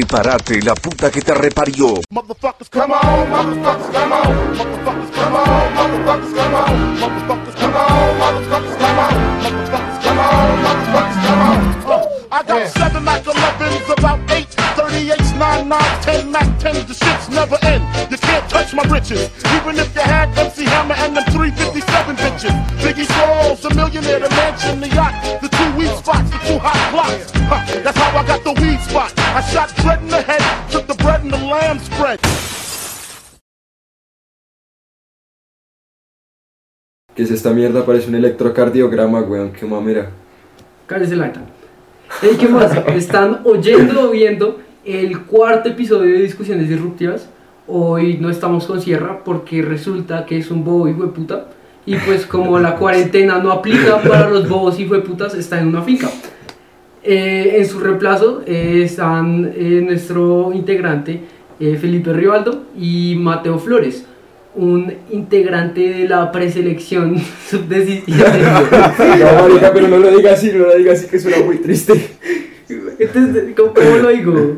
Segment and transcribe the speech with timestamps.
[0.00, 2.00] Prepárate, la puta que te reparió.
[2.08, 4.56] Motherfuckers, come on, motherfuckers, come on.
[4.56, 7.00] Motherfuckers, come on, motherfuckers, come on.
[7.00, 9.14] Motherfuckers, come on, motherfuckers, come on.
[9.42, 11.60] Motherfuckers, come on, motherfuckers, come on.
[11.90, 14.48] Uh, I got seven Mac 11s, about eight
[14.80, 16.86] 38s, 9 9 10 Mac 10s.
[16.88, 17.84] The shit's never end.
[18.10, 19.28] You can't touch my riches.
[19.52, 22.54] Even if you had MC Hammer and them 357 bitches.
[22.80, 25.12] Biggie Smalls, a millionaire, the mansion, the yacht,
[25.42, 27.30] the two weed spots, the two hot blocks.
[27.50, 28.49] Huh, that's how I got the weed spot.
[29.32, 32.18] I shot dread in the head, took the bread and the lamb spread.
[37.14, 37.86] ¿Qué es esta mierda?
[37.86, 39.52] Parece un electrocardiograma, weón.
[39.52, 40.10] Qué mamera.
[40.88, 41.42] Cállese la neta.
[42.22, 42.76] Ey, ¿qué más?
[42.88, 47.28] Están oyendo o viendo el cuarto episodio de Discusiones Disruptivas.
[47.68, 51.46] Hoy no estamos con Sierra porque resulta que es un bobo hijo de puta.
[51.86, 55.68] Y pues como la cuarentena no aplica para los bobos hijo de putas, está en
[55.68, 56.10] una finca.
[57.02, 61.20] Eh, en su reemplazo eh, están eh, nuestro integrante
[61.58, 64.04] eh, Felipe Rivaldo y Mateo Flores,
[64.54, 67.16] un integrante de la preselección
[67.48, 68.02] sub-17.
[68.08, 72.10] No, marica, pero no lo diga así, no lo diga así que suena muy triste.
[72.98, 74.56] Entonces, ¿cómo, cómo lo digo?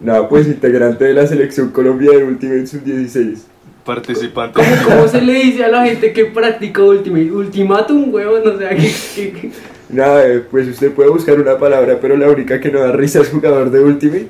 [0.00, 3.36] No, pues integrante de la selección Colombia de Ultimate Sub-16.
[3.84, 4.60] Participante.
[4.62, 7.32] ¿Cómo, cómo se le dice a la gente que practica Ultimate?
[7.32, 8.92] Ultimatum, huevón, o sea, que...
[9.16, 9.50] que- que-
[9.88, 13.20] Nada, eh, pues usted puede buscar una palabra, pero la única que no da risa
[13.20, 14.28] es jugador de Ultimate.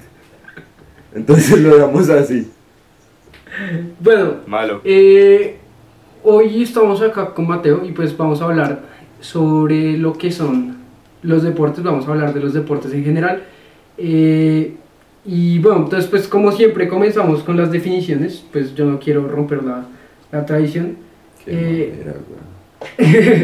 [1.15, 2.48] Entonces lo damos así.
[3.98, 4.81] Bueno, Malo.
[4.84, 5.56] eh,
[6.23, 8.83] hoy estamos acá con Mateo y pues vamos a hablar
[9.20, 10.77] sobre lo que son
[11.23, 13.43] los deportes, vamos a hablar de los deportes en general.
[13.97, 14.75] Eh,
[15.25, 19.65] y bueno, entonces pues como siempre comenzamos con las definiciones, pues yo no quiero romper
[19.65, 19.87] la,
[20.31, 20.97] la tradición.
[21.45, 21.93] Qué
[22.98, 23.43] Eh.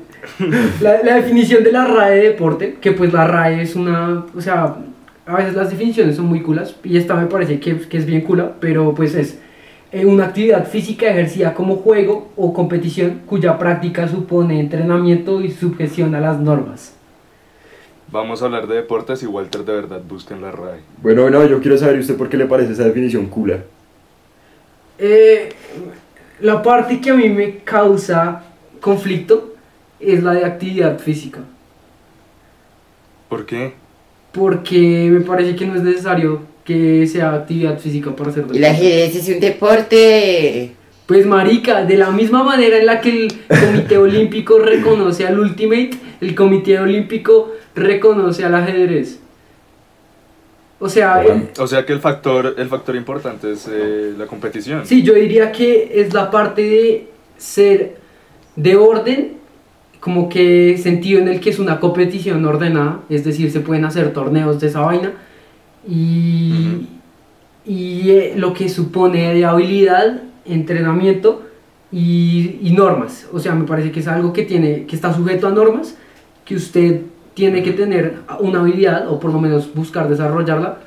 [0.80, 4.40] La, la definición de la RAE de deporte, que pues la RAE es una, o
[4.40, 4.76] sea,
[5.26, 8.22] a veces las definiciones son muy culas, y esta me parece que, que es bien
[8.22, 9.38] cula, pero pues es
[9.92, 16.14] eh, una actividad física ejercida como juego o competición cuya práctica supone entrenamiento y sujeción
[16.14, 16.94] a las normas.
[18.12, 20.80] Vamos a hablar de deportes y Walter de verdad busca en la RAE.
[21.02, 23.58] Bueno, no, yo quiero saber ¿y usted por qué le parece esa definición cula.
[24.98, 25.48] Eh,
[26.40, 28.42] la parte que a mí me causa
[28.80, 29.49] conflicto
[30.00, 31.40] es la de actividad física.
[33.28, 33.74] ¿Por qué?
[34.32, 39.16] porque me parece que no es necesario que sea actividad física para hacer El ajedrez
[39.16, 40.72] es un deporte.
[41.06, 45.90] Pues marica, de la misma manera en la que el Comité Olímpico reconoce al Ultimate,
[46.20, 49.18] el Comité Olímpico reconoce al ajedrez.
[50.78, 54.86] O sea, eh, O sea que el factor, el factor importante es eh, la competición.
[54.86, 57.96] sí, yo diría que es la parte de ser
[58.54, 59.39] de orden,
[60.00, 64.12] como que sentido en el que es una competición ordenada, es decir, se pueden hacer
[64.12, 65.12] torneos de esa vaina
[65.86, 66.86] y,
[67.66, 71.42] y eh, lo que supone de habilidad, entrenamiento
[71.92, 73.28] y, y normas.
[73.32, 75.96] O sea, me parece que es algo que tiene, que está sujeto a normas,
[76.44, 77.02] que usted
[77.34, 80.78] tiene que tener una habilidad o por lo menos buscar desarrollarla.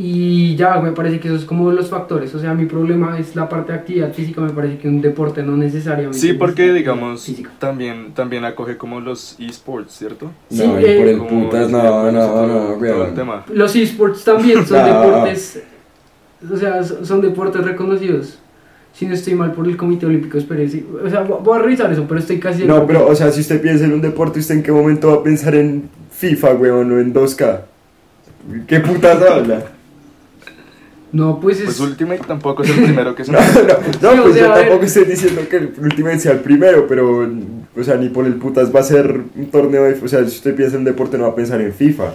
[0.00, 2.32] Y ya, me parece que eso es como los factores.
[2.32, 4.40] O sea, mi problema es la parte de actividad física.
[4.40, 6.16] Me parece que un deporte no necesariamente.
[6.18, 7.50] Sí, porque digamos, física.
[7.58, 10.30] también, también acoge como los esports, ¿cierto?
[10.50, 13.14] Sí, no, eh, por el putas, no, videojuegos y no, todo- no, todo el weón.
[13.16, 13.44] tema.
[13.52, 14.86] Los esports también son No.
[14.86, 15.62] deportes.
[16.52, 18.38] O sea, son deportes reconocidos.
[18.92, 20.68] Si no estoy mal por el Comité Olímpico, espere.
[20.68, 20.86] sí.
[21.04, 22.64] O sea, voy a revisar eso, pero estoy casi.
[22.64, 25.14] No, pero, o sea, si usted piensa en un deporte, ¿usted en qué momento va
[25.14, 27.60] a pensar en FIFA, weón, o en 2K?
[28.68, 29.72] ¿Qué putas habla?
[31.12, 31.64] No, pues es.
[31.64, 34.46] Pues Ultimate tampoco es el primero que se No, no, no, Sí, o pues sea,
[34.48, 37.26] yo tampoco estoy diciendo que el Ultimate sea el primero, pero,
[37.76, 40.36] o sea, ni por el putas va a ser un torneo de, o sea, si
[40.36, 42.12] usted piensa en deporte no va a pensar en FIFA.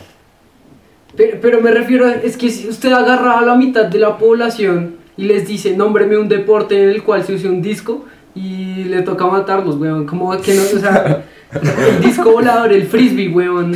[1.16, 4.18] Pero, pero me refiero, a- es que si usted agarra a la mitad de la
[4.18, 8.06] población y les dice, nómbreme un deporte en el cual se use un disco
[8.36, 10.06] y le toca matarlos, weón.
[10.08, 13.76] Como que no, o sea, el disco volador, el frisbee, weón.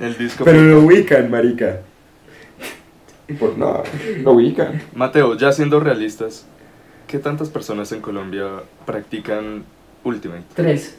[0.00, 0.44] El disco.
[0.44, 1.80] Pero lo ubican, marica.
[3.36, 3.82] Por no,
[4.22, 4.80] lo ubican.
[4.94, 6.46] Mateo, ya siendo realistas,
[7.06, 8.46] ¿qué tantas personas en Colombia
[8.86, 9.64] practican
[10.02, 10.44] Ultimate?
[10.54, 10.96] Tres.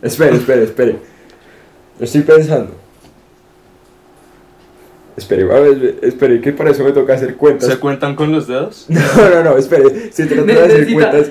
[0.00, 0.98] Espere, espere, espere.
[1.98, 2.72] Estoy pensando.
[5.16, 7.68] Espere, ver, espere, que para eso me toca hacer cuentas.
[7.68, 8.86] ¿Se cuentan con los dedos?
[8.88, 9.86] No, no, no, espere.
[10.08, 11.30] Estoy tratando de hacer cuentas.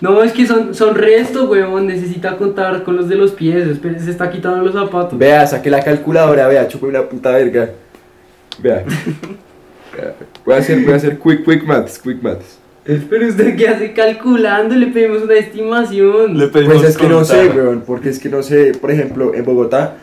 [0.00, 1.86] No, es que son, son restos, weón.
[1.86, 3.66] Necesita contar con los de los pies.
[3.66, 5.18] Espere, se está quitando los zapatos.
[5.18, 7.70] Vea, saque la calculadora, vea, chupe una puta verga.
[8.62, 8.84] Vea.
[10.44, 12.58] Voy a hacer, voy a hacer quick, quick maths, quick maths.
[12.84, 16.38] Pero usted qué hace calculando, le pedimos una estimación.
[16.38, 19.34] Le pedimos Pues es que no sé, weón, porque es que no sé, por ejemplo,
[19.34, 19.96] en Bogotá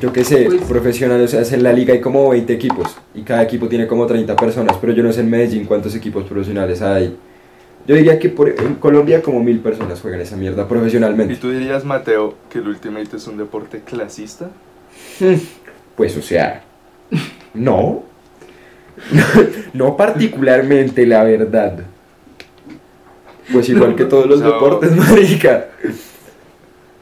[0.00, 3.22] yo qué sé, Pues- profesional, o sea, en la liga hay como 20 equipos y
[3.22, 6.82] cada equipo tiene como 30 personas, pero yo no sé en Medellín cuántos equipos profesionales
[6.82, 7.16] hay.
[7.86, 11.36] Yo diría que por, en Colombia como mil personas juegan esa mierda ¿Y profesionalmente.
[11.36, 14.50] tú dirías, Mateo, que el Ultimate es un deporte clasista?
[15.96, 16.62] Pues o sea,
[17.54, 18.04] no.
[19.72, 21.84] no particularmente, la verdad.
[23.52, 25.68] Pues igual que todos los O sea, deportes, marica.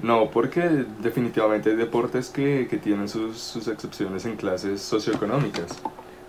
[0.03, 0.63] No, porque
[1.03, 5.79] definitivamente hay deportes que, que tienen sus, sus excepciones en clases socioeconómicas.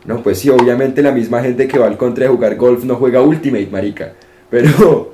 [0.03, 2.95] No, pues sí, obviamente la misma gente que va al contra de jugar golf no
[2.95, 4.13] juega Ultimate, marica.
[4.49, 5.10] Pero,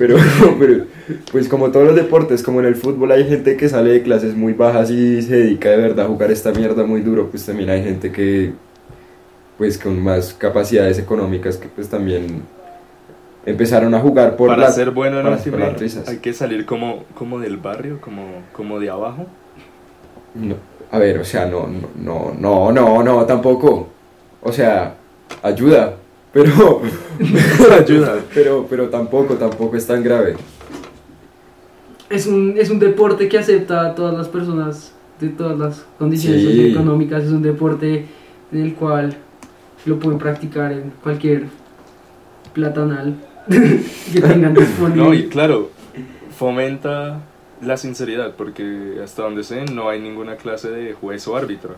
[0.00, 0.16] pero,
[0.58, 0.84] pero,
[1.30, 4.34] pues como todos los deportes, como en el fútbol hay gente que sale de clases
[4.34, 7.68] muy bajas y se dedica de verdad a jugar esta mierda muy duro, pues también
[7.68, 8.54] hay gente que,
[9.58, 12.42] pues con más capacidades económicas que pues también
[13.44, 15.36] empezaron a jugar por Para ser bueno en para-
[15.70, 16.08] las risas.
[16.08, 18.22] hay que salir como, como del barrio, como,
[18.54, 19.26] como de abajo.
[20.34, 20.54] No,
[20.90, 23.88] a ver, o sea, no, no, no, no, no, no, tampoco.
[24.42, 24.94] O sea,
[25.42, 25.96] ayuda,
[26.32, 26.82] pero...
[27.78, 28.18] Ayuda.
[28.34, 30.36] Pero, pero tampoco, tampoco es tan grave.
[32.08, 36.40] Es un, es un deporte que acepta a todas las personas de todas las condiciones
[36.40, 36.46] Sí.
[36.48, 37.24] socioeconómicas.
[37.24, 38.06] Es un deporte
[38.52, 39.16] en el cual
[39.86, 41.44] lo pueden practicar en cualquier
[42.52, 43.14] platanal
[44.12, 45.02] que tengan disponible.
[45.02, 45.70] No, y claro,
[46.36, 47.20] fomenta
[47.62, 51.76] la sinceridad, porque hasta donde sé no hay ninguna clase de juez o árbitro.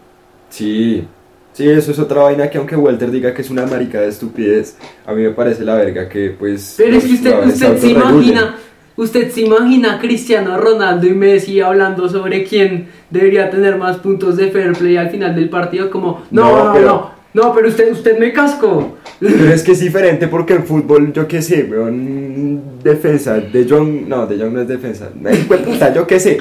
[0.48, 1.04] Sí,
[1.52, 4.76] sí, eso es otra vaina que aunque Walter diga que es una marica de estupidez,
[5.06, 6.74] a mí me parece la verga que pues...
[6.76, 8.56] Pero es que usted, usted se imagina,
[8.96, 14.36] usted se imagina a Cristiano Ronaldo y Messi hablando sobre quién debería tener más puntos
[14.36, 17.68] de fair play al final del partido, como, no, No, no, no, pero- no, pero
[17.68, 18.98] usted, usted me cascó.
[19.18, 24.06] Pero es que es diferente porque en fútbol, yo qué sé, weón, defensa, de Jong,
[24.06, 25.08] no, de Jong no es defensa,
[25.64, 26.38] puta, yo qué sé.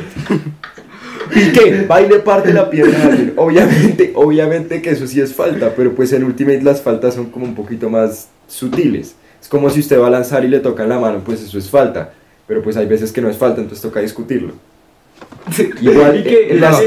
[1.34, 3.34] Piqué, va y le parte la pierna a alguien.
[3.38, 7.46] Obviamente, obviamente que eso sí es falta, pero pues en Ultimate las faltas son como
[7.46, 9.16] un poquito más sutiles.
[9.42, 11.70] Es como si usted va a lanzar y le tocan la mano, pues eso es
[11.70, 12.14] falta.
[12.48, 14.54] Pero pues hay veces que no es falta, entonces toca discutirlo.
[15.82, 16.54] Igual ¿Y qué?
[16.54, 16.82] en, las,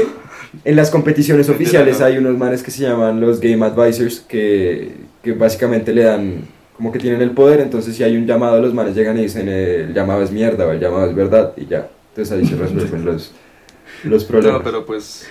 [0.63, 4.93] en las competiciones oficiales hay unos manes que se llaman los Game Advisors que,
[5.23, 8.73] que básicamente le dan como que tienen el poder, entonces si hay un llamado los
[8.73, 11.67] manes llegan y dicen eh, el llamado es mierda o el llamado es verdad y
[11.67, 11.87] ya.
[12.09, 13.31] Entonces ahí se resuelven los,
[14.03, 14.59] los problemas.
[14.59, 15.27] No, pero pues,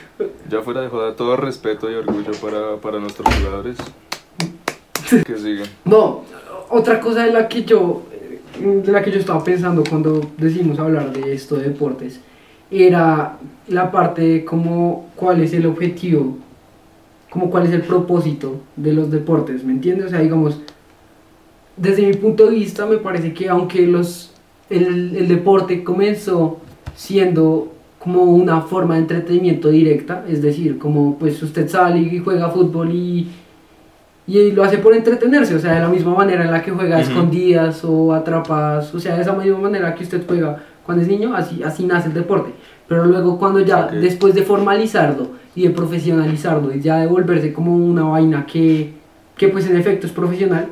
[0.48, 3.76] ya fuera de joda, todo respeto y orgullo para, para nuestros jugadores.
[5.24, 5.68] Que sigan.
[5.84, 6.22] No,
[6.70, 8.40] otra cosa de la que yo eh,
[8.84, 12.20] de la que yo estaba pensando cuando decidimos hablar de esto de deportes
[12.70, 13.38] era
[13.68, 16.38] la parte de como cuál es el objetivo,
[17.30, 20.06] como cuál es el propósito de los deportes, ¿me entiendes?
[20.06, 20.60] O sea, digamos,
[21.76, 24.32] desde mi punto de vista me parece que aunque los
[24.70, 26.58] el, el deporte comenzó
[26.96, 27.73] siendo
[28.04, 32.90] como una forma de entretenimiento directa, es decir, como pues usted sale y juega fútbol
[32.92, 33.26] y
[34.26, 36.96] y lo hace por entretenerse, o sea, de la misma manera en la que juega
[36.96, 37.10] a Ujú.
[37.10, 41.34] escondidas o atrapadas, o sea, de esa misma manera que usted juega cuando es niño,
[41.34, 42.50] así, así nace el deporte.
[42.88, 43.92] Pero luego cuando ya, Ok.
[43.92, 48.92] después de formalizarlo y de profesionalizarlo y ya de volverse como una vaina que,
[49.36, 50.68] que pues en efecto es profesional,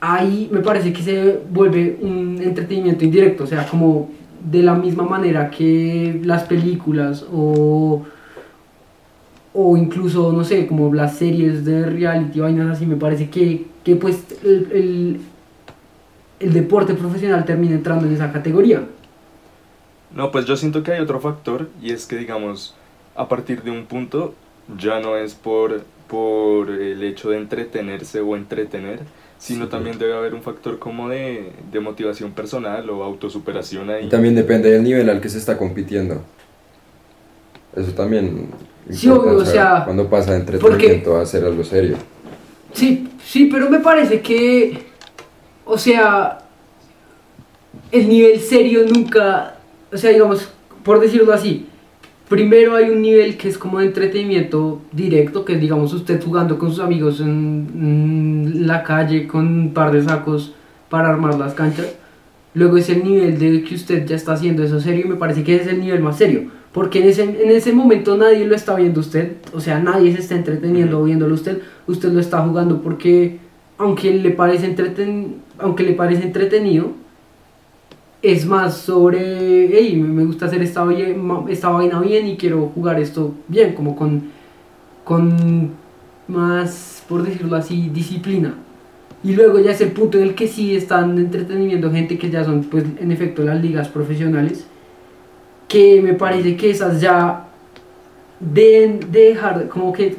[0.00, 4.10] ahí me parece que se vuelve un entretenimiento indirecto, o sea, como
[4.44, 8.04] de la misma manera que las películas o
[9.60, 13.96] o incluso, no sé, como las series de reality, vainas así, me parece que, que
[13.96, 15.20] pues el,
[16.38, 18.84] el, deporte profesional termina entrando en esa categoría.
[20.14, 22.76] No, pues yo siento que hay otro factor y es que, digamos,
[23.16, 24.34] a partir de un punto
[24.78, 29.00] ya no es por, por el hecho de entretenerse o entretener,
[29.38, 29.70] sino Sí.
[29.70, 34.06] también debe haber un factor como de, de motivación personal o autosuperación ahí.
[34.06, 36.22] Y también depende del nivel al que se está compitiendo.
[37.76, 38.48] Eso también
[38.90, 41.96] Sí, obvio, o sea, cuando pasa de entretenimiento a hacer algo serio.
[42.72, 44.86] Sí, sí, pero me parece que,
[45.64, 46.38] o sea,
[47.92, 49.56] el nivel serio nunca,
[49.92, 50.48] o sea, digamos,
[50.82, 51.67] por decirlo así,
[52.28, 56.58] primero hay un nivel que es como de entretenimiento directo, que es, digamos, usted jugando
[56.58, 60.54] con sus amigos en, la calle con un par de sacos
[60.88, 61.94] para armar las canchas.
[62.54, 65.42] Luego es el nivel de que usted ya está haciendo eso serio y me parece
[65.42, 66.50] que ese es el nivel más serio.
[66.72, 70.20] Porque en ese, en ese momento nadie lo está viendo usted, o sea, nadie se
[70.20, 73.38] está entreteniendo viéndolo usted, usted lo está jugando porque
[73.78, 76.92] aunque le parece, entreten, aunque le parece entretenido,
[78.22, 80.86] es más sobre, hey, me gusta hacer esta,
[81.48, 84.24] esta vaina bien y quiero jugar esto bien, como con,
[85.04, 85.70] con
[86.26, 88.54] más, por decirlo así, disciplina.
[89.22, 92.44] Y luego ya es el punto en el que sí están entreteniendo gente que ya
[92.44, 94.66] son, pues, en efecto, las ligas profesionales.
[95.66, 97.48] Que me parece que esas ya
[98.40, 100.16] deben de dejar como que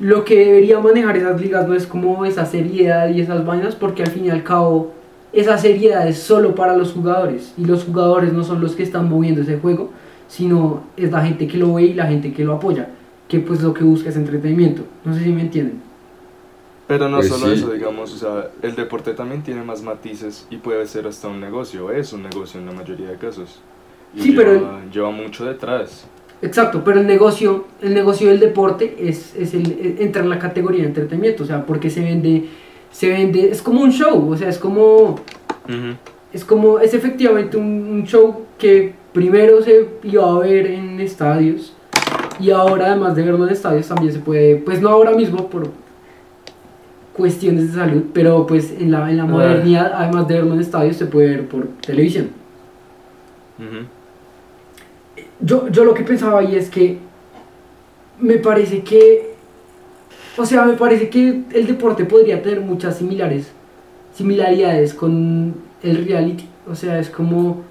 [0.00, 4.02] lo que debería manejar esas ligas no es como esa seriedad y esas vainas porque
[4.02, 4.92] al fin y al cabo
[5.32, 9.08] esa seriedad es solo para los jugadores y los jugadores no son los que están
[9.08, 9.90] moviendo ese juego
[10.28, 12.88] sino es la gente que lo ve y la gente que lo apoya
[13.28, 15.80] que pues lo que busca es entretenimiento no sé si me entienden
[16.86, 17.52] Pero no Pues solo sí.
[17.54, 21.40] eso, digamos, o sea, el deporte también tiene más matices y puede ser hasta un
[21.40, 23.60] negocio, es un negocio en la mayoría de casos.
[24.14, 26.06] Y Sí, lleva, pero- lleva mucho detrás.
[26.42, 30.38] Exacto, pero el negocio, el negocio del deporte es, es el, es- entra en la
[30.38, 32.48] categoría de entretenimiento, o sea, porque se vende,
[32.92, 35.16] se vende, es como un show, o sea, es como,
[36.32, 41.72] es como, es efectivamente un, un show que primero se iba a ver en estadios
[42.38, 45.68] y ahora además de verlo en estadios también se puede, pues no ahora mismo por
[47.16, 49.26] cuestiones de salud, pero pues en la, en la Ah.
[49.26, 52.30] modernidad, además de verlo en estadios, se puede ver por televisión.
[55.40, 56.98] Yo, yo lo que pensaba ahí es que
[58.18, 59.31] me parece que,
[60.36, 63.46] o sea, me parece que el deporte podría tener muchas similares,
[64.16, 66.46] similaridades con el reality.
[66.70, 67.62] O sea, es como,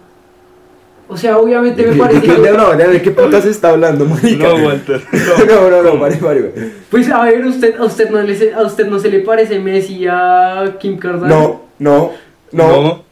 [1.08, 4.48] o sea, obviamente me ¿De parece que, de- no, ¿de qué putas está hablando, marica?
[4.50, 5.01] No, Walter.
[5.48, 6.51] No, no, no, Mario, Mario.
[6.89, 9.60] pues a ver, usted, a usted no le, se- a usted no se le parece
[9.60, 11.30] Messi a Kim Kardashian.
[11.39, 12.12] No, no,
[12.51, 13.03] no.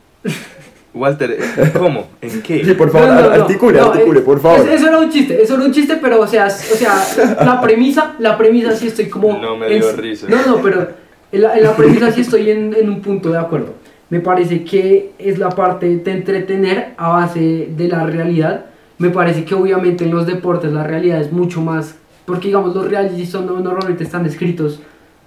[0.93, 1.38] Walter.
[1.77, 2.08] ¿cómo?
[2.22, 2.63] ¿En qué?
[2.65, 4.60] Sí, por favor, No, no, no, articule, no, articule, por favor.
[4.67, 6.96] es- Eso era un chiste, eso era un chiste, pero o sea, o sea,
[7.46, 9.38] la premisa, la premisa sí estoy como...
[9.39, 10.27] No me dio en- risa.
[10.29, 10.88] No, no, pero
[11.31, 13.74] en la, en la premisa sí estoy en, en un punto de acuerdo.
[14.10, 18.65] Me parece que es la parte de entretener a base de la realidad.
[18.98, 21.96] Me parece que obviamente en los deportes la realidad es mucho más...
[22.25, 24.81] Porque digamos, los reality son, no- normalmente están escritos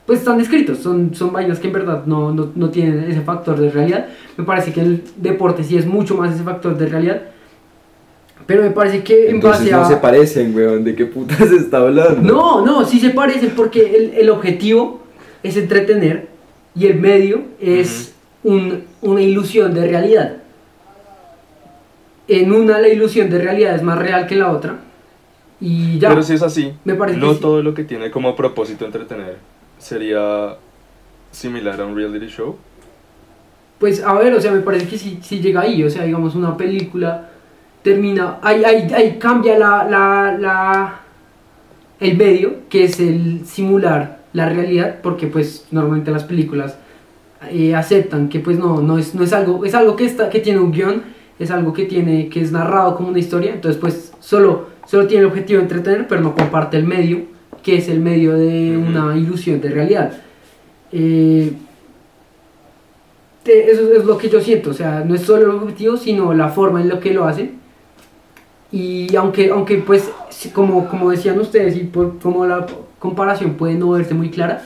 [0.06, 3.59] pues están escritos, son, son vainas que en verdad no, no, no tienen ese factor
[3.59, 4.06] de realidad.
[4.37, 7.23] Me parece que el deporte sí es mucho más ese factor de realidad.
[8.47, 9.76] Pero me parece que en Entonces base a...
[9.78, 10.82] no se parecen, weón.
[10.82, 12.21] ¿De qué putas está hablando?
[12.21, 15.00] No, no, sí se parecen porque el, el objetivo
[15.44, 16.28] es entretener
[16.75, 20.37] y el medio es un- una ilusión de realidad.
[22.28, 24.76] En una la ilusión de realidad es más real que la otra.
[25.61, 26.09] Y ya.
[26.09, 27.40] Pero si es así, Me parece que no sí.
[27.40, 29.37] todo lo que tiene como propósito entretener
[29.82, 30.56] sería
[31.32, 32.56] similar a un reality show.
[33.78, 36.36] Pues a ver, o sea, me parece que sí, sí llega ahí, o sea, digamos,
[36.36, 37.30] una película
[37.82, 41.00] termina, ahí, ahí, ahí cambia la, la, la,
[41.98, 46.78] el medio, que es el simular la realidad, porque pues normalmente las películas
[47.50, 50.38] eh, aceptan que pues no, no es, no es algo, es algo que, está, que
[50.38, 51.02] tiene un guion,
[51.40, 55.24] es algo que tiene, que es narrado como una historia, entonces pues solo, solo tiene
[55.24, 57.32] el objetivo de entretener, pero no comparte el medio,
[57.62, 60.12] que es el medio de una ilusión de realidad.
[60.90, 61.52] Eh,
[63.42, 66.33] te- eso es lo que yo siento, o sea, no es solo el objetivo, sino
[66.35, 67.61] la forma en la que lo hacen.
[68.71, 70.11] Y aunque, aunque pues,
[70.54, 72.66] como, como decían ustedes, y por, como la
[72.99, 74.62] comparación puede no verse muy clara,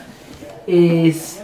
[0.65, 1.43] es,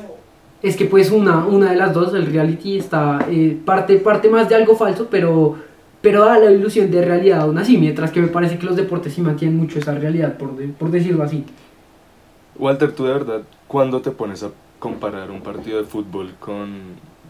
[0.61, 4.47] es que pues una, una de las dos, el reality, está eh, parte, parte más
[4.47, 5.57] de algo falso, pero,
[6.03, 9.13] pero da la ilusión de realidad aún así, mientras que me parece que los deportes
[9.13, 11.43] sí mantienen mucho esa realidad, por, de- por decirlo así.
[12.59, 16.69] Walter, tú de verdad, ¿cuándo te pones a comparar un partido de fútbol con,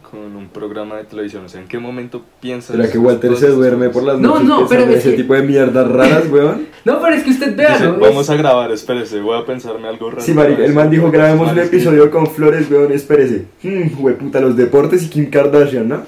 [0.10, 1.46] con un programa de televisión?
[1.46, 2.75] O sea, ¿en qué momento piensas?
[2.75, 5.22] ¿Será que Walter se duerme por las No, noches no, pero pensando es ese que-
[5.22, 6.68] tipo de mierdas raras, weón?
[6.84, 8.00] No, pero es que usted vea, Dice, ¿no?
[8.00, 10.22] vamos Es- a grabar, espérese, voy a pensarme algo raro.
[10.22, 13.46] Sí, marica, el man dijo, grabemos un episodio con Flores, weón, espérese.
[13.63, 13.88] Hmm,
[14.18, 16.01] puta, los deportes y Kim Kardashian, ¿no?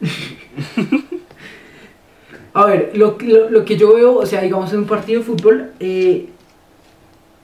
[2.54, 5.26] A ver, lo, lo, lo que yo veo, o sea, digamos en un partido de
[5.26, 6.28] fútbol, eh,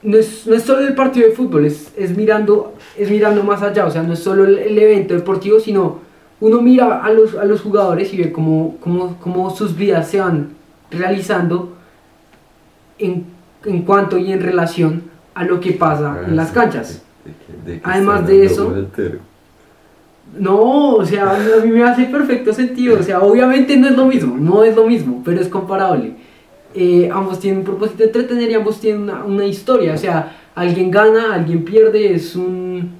[0.02, 3.60] no, es, no es solo el partido de fútbol, es, es, mirando, es mirando más
[3.62, 5.98] allá, o sea, no es solo el, el evento deportivo, sino
[6.40, 10.20] uno mira a los, a los jugadores y ve cómo, cómo, cómo sus vidas se
[10.20, 10.50] van
[10.90, 11.74] realizando
[12.98, 13.24] en,
[13.64, 15.02] en cuanto y en relación
[15.34, 17.02] a lo que pasa en las canchas.
[17.82, 18.68] Además de eso-
[20.38, 22.98] No, o sea, a mí me hace perfecto sentido.
[22.98, 26.14] O sea, obviamente no es lo mismo, no es lo mismo, pero es comparable.
[26.74, 29.94] Eh, ambos tienen un propósito de entretener y ambos tienen una, una historia.
[29.94, 32.90] O sea, alguien gana, alguien pierde, es un,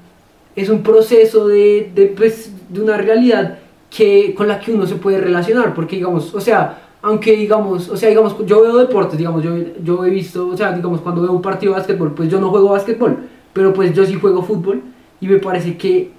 [0.57, 3.59] es un proceso de, de, pues, de una realidad
[3.89, 5.75] que, con la que uno se puede relacionar.
[5.75, 10.05] Porque, digamos, o sea, aunque digamos, o sea, digamos, yo veo deportes, digamos, yo, yo
[10.05, 12.71] he visto, o sea, digamos, cuando veo un partido de básquetbol, pues yo no juego
[12.71, 13.17] básquetbol,
[13.53, 14.83] pero pues yo sí juego fútbol
[15.21, 16.11] y me parece que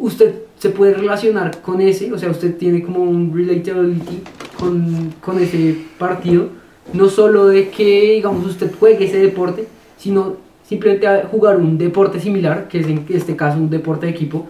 [0.00, 4.22] usted se puede relacionar con ese, o sea, usted tiene como un relatability
[4.58, 6.48] con, con ese partido,
[6.92, 12.68] no solo de que, digamos, usted juegue ese deporte, sino simplemente jugar un deporte similar,
[12.68, 14.48] que es en este caso un deporte de equipo,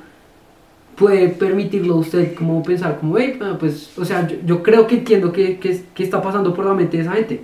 [0.97, 4.97] puede permitirlo a usted como pensar como, hey, ah, pues, o sea, yo, creo que
[4.97, 7.43] entiendo que, que está pasando por la mente de esa gente.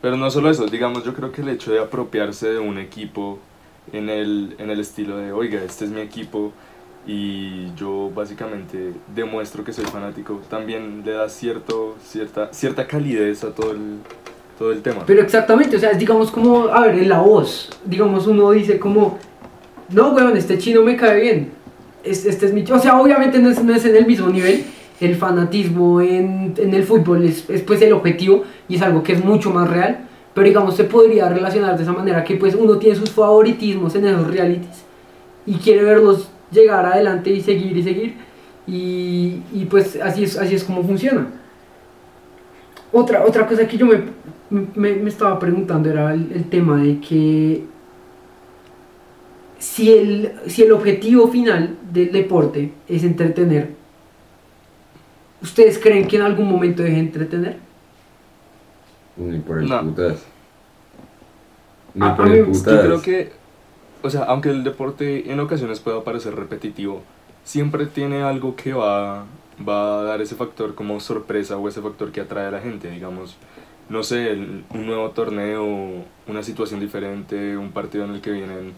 [0.00, 3.38] Pero no solo eso, digamos, yo creo que el hecho de apropiarse de un equipo
[3.92, 6.52] en el, en el estilo de, oiga, este es mi equipo
[7.06, 13.50] y yo básicamente demuestro que soy fanático, también le da cierto, cierta, cierta calidez a
[13.50, 13.98] todo el,
[14.58, 15.02] todo el tema.
[15.06, 18.78] Pero exactamente, o sea, es digamos como, a ver, en la voz, digamos uno dice
[18.78, 19.18] como,
[19.90, 21.50] no, weón, este chino me cae bien,
[22.02, 24.64] es- este es mi, o sea, obviamente no es, no es en el mismo nivel,
[25.00, 29.12] el fanatismo en, en el fútbol es, es pues el objetivo y es algo que
[29.12, 32.76] es mucho más real, pero digamos se podría relacionar de esa manera que pues uno
[32.76, 34.84] tiene sus favoritismos en esos realities
[35.46, 38.14] y quiere verlos llegar adelante y seguir y seguir
[38.66, 41.26] y, pues así es, así es como funciona.
[42.92, 44.04] Otra, otra cosa que yo me,
[44.74, 47.64] me, estaba preguntando era el, el tema de que
[49.58, 53.70] si el, si el objetivo final del deporte es entretener,
[55.42, 57.56] ¿ustedes creen que en algún momento deje de entretener?
[59.16, 59.80] Ni por el No.
[59.82, 60.24] putas.
[61.94, 62.80] Ni A- a por el que putas.
[62.80, 63.32] creo que,
[64.02, 67.02] o sea, aunque el deporte en ocasiones pueda parecer repetitivo,
[67.44, 69.24] siempre tiene algo que va,
[69.66, 72.90] va a dar ese factor como sorpresa o ese factor que atrae a la gente,
[72.90, 73.36] digamos,
[73.88, 75.64] no sé, el- un nuevo torneo,
[76.26, 78.72] una situación diferente, un partido en el que vienen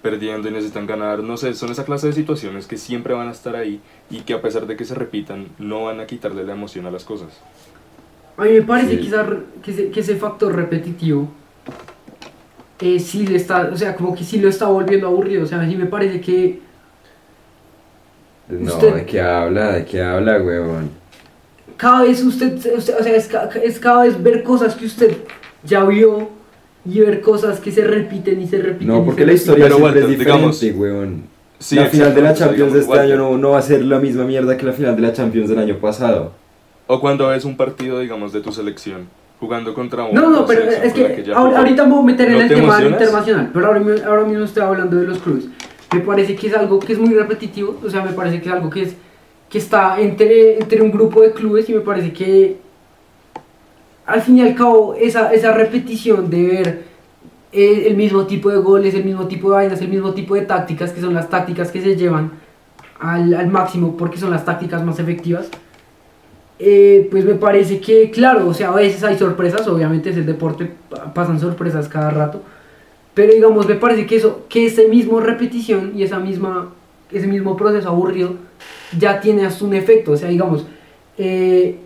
[0.00, 3.32] perdiendo y necesitan ganar, no sé, son esa clase de situaciones que siempre van a
[3.32, 3.80] estar ahí
[4.10, 6.90] y que a pesar de que se repitan, no van a quitarle la emoción a
[6.90, 7.40] las cosas.
[8.36, 8.98] A mí me parece Sí.
[8.98, 11.28] que, esa re- que, ese, que ese factor repetitivo
[12.80, 15.64] eh, sí le está, o sea, como que sí lo está volviendo aburrido, o sea,
[15.68, 16.60] sí me parece que
[18.48, 19.72] No, Usted- ¿de qué habla?
[19.72, 20.90] ¿De qué habla, huevón?
[21.76, 25.16] cada vez usted, usted- o sea, es, ca- es cada vez ver cosas que usted
[25.64, 26.28] ya vio
[26.84, 28.88] y ver cosas que se repiten y se repiten.
[28.88, 31.22] No, porque la historia Pero, siempre Walter, es diferente, digamos- huevón.
[31.58, 34.24] Sí, la final de la Champions de este año no va a ser la misma
[34.24, 36.32] mierda que la final de la Champions del año pasado.
[36.86, 39.08] O cuando ves un partido, digamos, de tu selección,
[39.40, 42.32] jugando contra un No, no, pero es que ahor- ahorita me voy a meter en
[42.34, 42.92] ¿No el te tema emocionas?
[43.00, 45.44] internacional, pero ahora, ahora mismo estoy hablando de los clubes.
[45.92, 48.54] Me parece que es algo que es muy repetitivo, o sea, me parece que es
[48.54, 48.94] algo que es
[49.50, 52.56] que está entre, entre un grupo de clubes y me parece que
[54.06, 56.82] al fin y al cabo esa, esa repetición de ver
[57.52, 60.42] eh, el mismo tipo de goles, el mismo tipo de vainas, el mismo tipo de
[60.42, 62.30] tácticas, que son las tácticas que se llevan
[62.98, 65.48] al, al máximo porque son las tácticas más efectivas,
[66.64, 70.26] eh, pues me parece que, claro, o sea, a veces hay sorpresas, obviamente es el
[70.26, 72.40] deporte, pa- pasan sorpresas cada rato,
[73.14, 76.68] pero digamos, me parece que eso, que ese mismo repetición y esa misma,
[77.10, 78.34] ese mismo proceso aburrido
[78.96, 80.64] ya tiene hasta un efecto, o sea, digamos,
[81.18, 81.76] eh,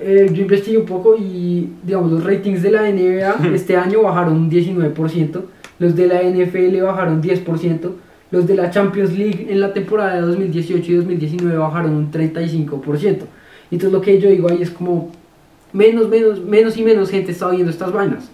[0.00, 4.34] eh, yo investigué un poco y, digamos, los ratings de la NBA este año bajaron
[4.34, 5.40] un 19%,
[5.80, 7.90] los de la NFL bajaron 10%,
[8.30, 13.22] los de la Champions League en la temporada de 2018 y 2019 bajaron un 35%.
[13.70, 15.10] Entonces lo que yo digo ahí es como
[15.72, 18.28] menos, menos, menos y menos gente está viendo estas vainas.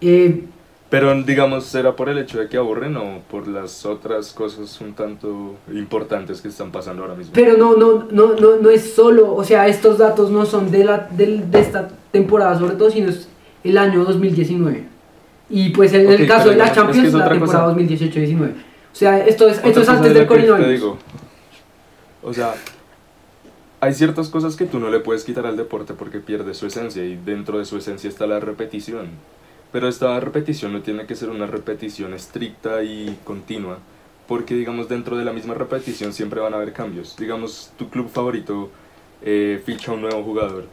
[0.00, 0.44] Eh,
[0.88, 4.92] Pero digamos, ¿será por el hecho de que aburren o por las otras cosas un
[4.94, 7.32] tanto importantes que están pasando ahora mismo?
[7.34, 10.84] pero no, no, no, no, no es solo, o sea, estos datos no son de,
[10.84, 13.28] la, del- de esta temporada sobre todo, sino es
[13.62, 14.84] el año 2019.
[15.52, 17.64] Y pues en Ok, el caso de la digamos, es que Champions, es la temporada
[17.74, 17.78] cosa.
[17.78, 18.50] 2018-19.
[18.92, 20.94] O sea, esto es, esto es antes es del coronavirus.
[22.22, 22.54] O sea,
[23.80, 27.04] hay ciertas cosas que tú no le puedes quitar al deporte porque pierde su esencia
[27.04, 29.08] y dentro de su esencia está la repetición.
[29.72, 33.78] Pero esta repetición no tiene que ser una repetición estricta y continua,
[34.28, 37.16] porque digamos dentro de la misma repetición siempre van a haber cambios.
[37.16, 38.70] Digamos, tu club favorito
[39.22, 40.64] eh, ficha un nuevo jugador.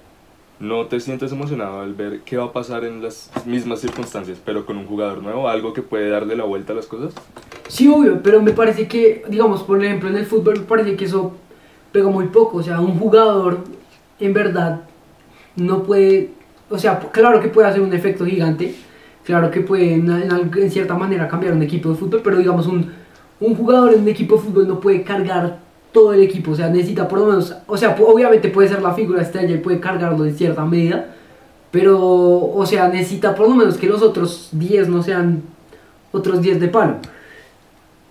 [0.60, 4.66] No te sientes emocionado al ver qué va a pasar en las mismas circunstancias, pero
[4.66, 7.14] con un jugador nuevo, algo que puede darle la vuelta a las cosas.
[7.68, 11.06] Sí, obvio, pero me parece que, digamos, por ejemplo, en el fútbol me parece que
[11.06, 11.36] eso
[11.98, 12.58] pega muy poco.
[12.58, 13.60] O sea, un jugador
[14.20, 14.82] en verdad
[15.56, 16.30] no puede,
[16.70, 18.76] o sea, claro que puede hacer un efecto gigante,
[19.26, 22.92] claro que puede en, cierta manera cambiar un equipo de fútbol, pero digamos, un,
[23.40, 25.58] un jugador en un equipo de fútbol no puede cargar
[25.92, 28.94] todo el equipo, o sea, necesita por lo menos, o sea, obviamente puede ser la
[28.94, 31.16] figura estrella y puede cargarlo en cierta medida,
[31.72, 35.42] pero, o sea, necesita por lo menos que los otros 10 no sean
[36.12, 36.98] otros 10 de palo.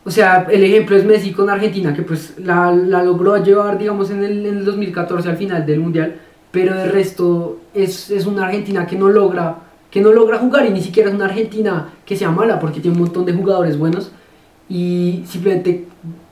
[0.06, 4.08] O sea, el ejemplo es Messi con Argentina, que pues la, la logró llevar, digamos,
[4.10, 6.14] en el, en el 2014 al final del Mundial,
[6.52, 9.56] pero de resto es, es una Argentina que no logra
[9.90, 12.96] que no logra jugar y ni siquiera es una Argentina que sea mala porque tiene
[12.96, 14.12] un montón de jugadores buenos
[14.68, 15.86] y simplemente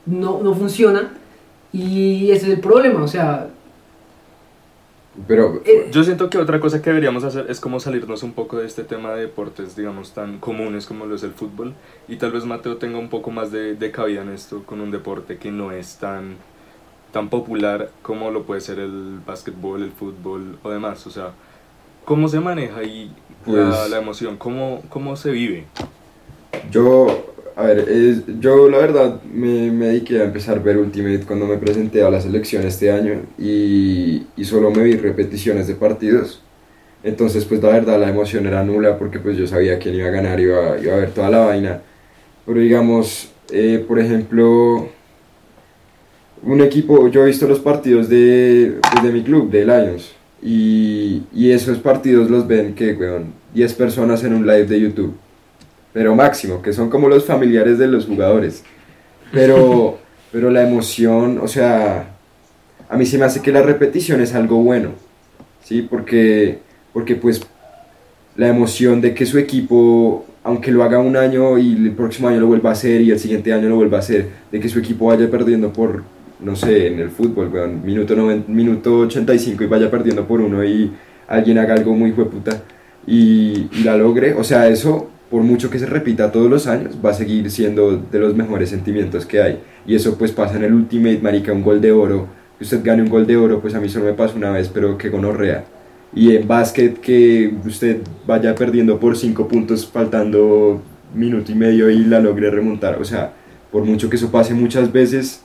[0.06, 1.12] no, no funciona
[1.72, 3.48] y ese es el problema, o sea,
[5.28, 8.56] Pero, eh, Yo siento que otra cosa que deberíamos hacer es como salirnos un poco
[8.58, 11.72] de este tema de deportes, digamos, tan comunes como lo es el fútbol.
[12.08, 14.90] Y tal vez Mateo tenga un poco más de, de cabida en esto con un
[14.90, 16.34] deporte que no es tan,
[17.12, 21.06] tan popular como lo puede ser el básquetbol, el fútbol o demás.
[21.06, 21.30] O sea,
[22.04, 23.06] ¿cómo se maneja y
[23.46, 25.66] la, Pues- la emoción, ¿cómo, ¿cómo se vive?
[26.72, 31.20] Yo, a ver, es- yo la verdad me, me dediqué a empezar a ver Ultimate
[31.26, 35.74] cuando me presenté a la selección este año y, y solo me vi repeticiones de
[35.74, 36.42] partidos.
[37.04, 40.10] Entonces, pues la verdad la emoción era nula porque pues yo sabía quién iba a
[40.10, 41.82] ganar, iba, iba a ver toda la vaina.
[42.46, 44.88] Pero digamos, eh, por ejemplo,
[46.42, 50.12] un equipo, yo he visto los partidos de, pues, de mi club, de Lions,
[50.42, 53.32] y, y esos partidos los ven, que weón?
[53.54, 55.14] 10 personas en un live de YouTube
[55.94, 58.64] pero máximo, que son como los familiares de los jugadores.
[59.32, 59.98] Pero,
[60.32, 62.08] pero la emoción, o sea,
[62.90, 64.90] a mí se me hace que la repetición es algo bueno,
[65.62, 65.82] ¿sí?
[65.82, 66.58] Porque,
[66.92, 67.40] porque pues
[68.34, 72.40] la emoción de que su equipo, aunque lo haga un año y el próximo año
[72.40, 74.80] lo vuelva a hacer y el siguiente año lo vuelva a hacer, de que su
[74.80, 76.02] equipo vaya perdiendo por,
[76.40, 80.64] no sé, en el fútbol, weón, minuto, 90 minuto 85 y vaya perdiendo por uno
[80.64, 80.90] y
[81.28, 82.64] alguien haga algo muy hueputa
[83.06, 86.94] y, y la logre, o sea, eso por mucho que se repita todos los años,
[87.04, 89.58] va a seguir siendo de los mejores sentimientos que hay.
[89.84, 92.28] Y eso pues pasa en el Ultimate, marica, un gol de oro.
[92.56, 94.70] Que usted gane un gol de oro, pues a mí solo me pasó una vez,
[94.72, 95.64] pero que gonorrea.
[96.14, 100.80] Y en básquet que usted vaya perdiendo por 5 puntos faltando
[101.12, 103.00] minuto y medio y la logre remontar.
[103.00, 103.32] O sea,
[103.72, 105.42] por mucho que eso pase muchas veces,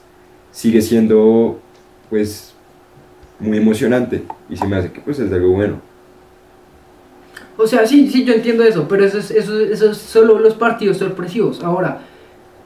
[0.52, 1.60] sigue siendo
[2.08, 2.54] pues
[3.40, 4.22] muy emocionante.
[4.48, 5.89] Y se me hace que pues es algo bueno.
[7.62, 10.54] O sea, sí, sí, yo entiendo eso, pero eso es, eso, eso es solo los
[10.54, 11.62] partidos sorpresivos.
[11.62, 12.00] Ahora,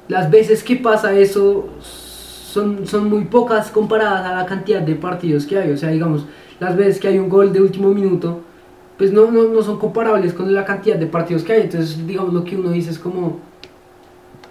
[0.07, 5.46] las veces que pasa eso son, son muy pocas comparadas a la cantidad de partidos
[5.46, 5.72] que hay.
[5.72, 6.26] O sea, digamos,
[6.61, 8.42] las veces que hay un gol de último minuto,
[8.96, 11.62] pues no, no, no son comparables con la cantidad de partidos que hay.
[11.62, 13.40] Entonces, digamos, lo que uno dice es como,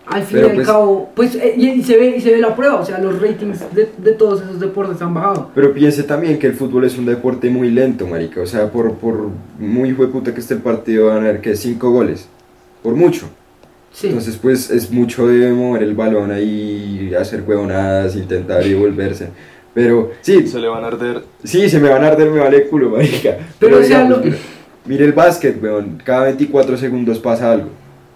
[0.06, 2.32] al fin Pero, y al pues- cabo, pues, eh, y, y se ve, y se
[2.32, 2.76] ve la prueba.
[2.82, 5.50] O sea, los ratings de, de todos esos deportes han bajado.
[5.56, 8.42] Pero piense también que el fútbol es un deporte muy lento, marica.
[8.42, 11.92] O sea, por, por muy puta que esté el partido, van a ver que cinco
[11.92, 12.28] goles.
[12.82, 13.30] Por mucho.
[13.94, 14.08] Sí.
[14.08, 19.30] Entonces, pues es mucho de mover el balón ahí, hacer huevonadas, intentar y volverse.
[19.74, 22.68] Pero, sí, Se le van a arder sí, se me van a arder, me vale
[22.68, 23.38] culo, marica.
[23.60, 24.38] Pero, o sea, digamos, lo- mire,
[24.86, 26.02] mire el básquet, weón.
[26.04, 27.70] Cada 24 segundos pasa algo.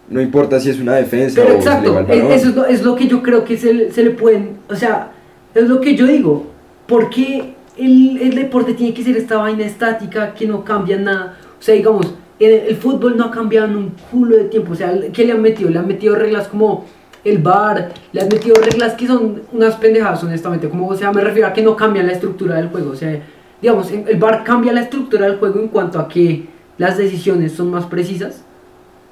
[0.10, 2.32] No importa si es una defensa Pero o se le exacto, va el es- balón.
[2.32, 4.76] eso es lo, es lo que yo creo que se, le- se le pueden, o
[4.76, 5.12] sea,
[5.54, 6.46] es lo que yo digo,
[6.88, 11.62] porque el, el deporte tiene que ser esta vaina estática que no cambia nada, o
[11.62, 14.94] sea, digamos, el, el fútbol no ha cambiado en un culo de tiempo, o sea,
[15.12, 15.70] ¿qué le han metido?
[15.70, 16.86] Le han metido reglas como
[17.26, 21.22] el bar, le han metido reglas que son unas pendejadas, honestamente, como, o sea, me
[21.22, 23.20] refiero a que no cambian la estructura del juego, o sea,
[23.62, 26.46] digamos, el bar cambia la estructura del juego en cuanto a que
[26.78, 28.44] las decisiones son más precisas,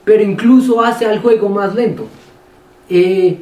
[0.05, 2.05] pero incluso hace al juego más lento.
[2.89, 3.39] Eh,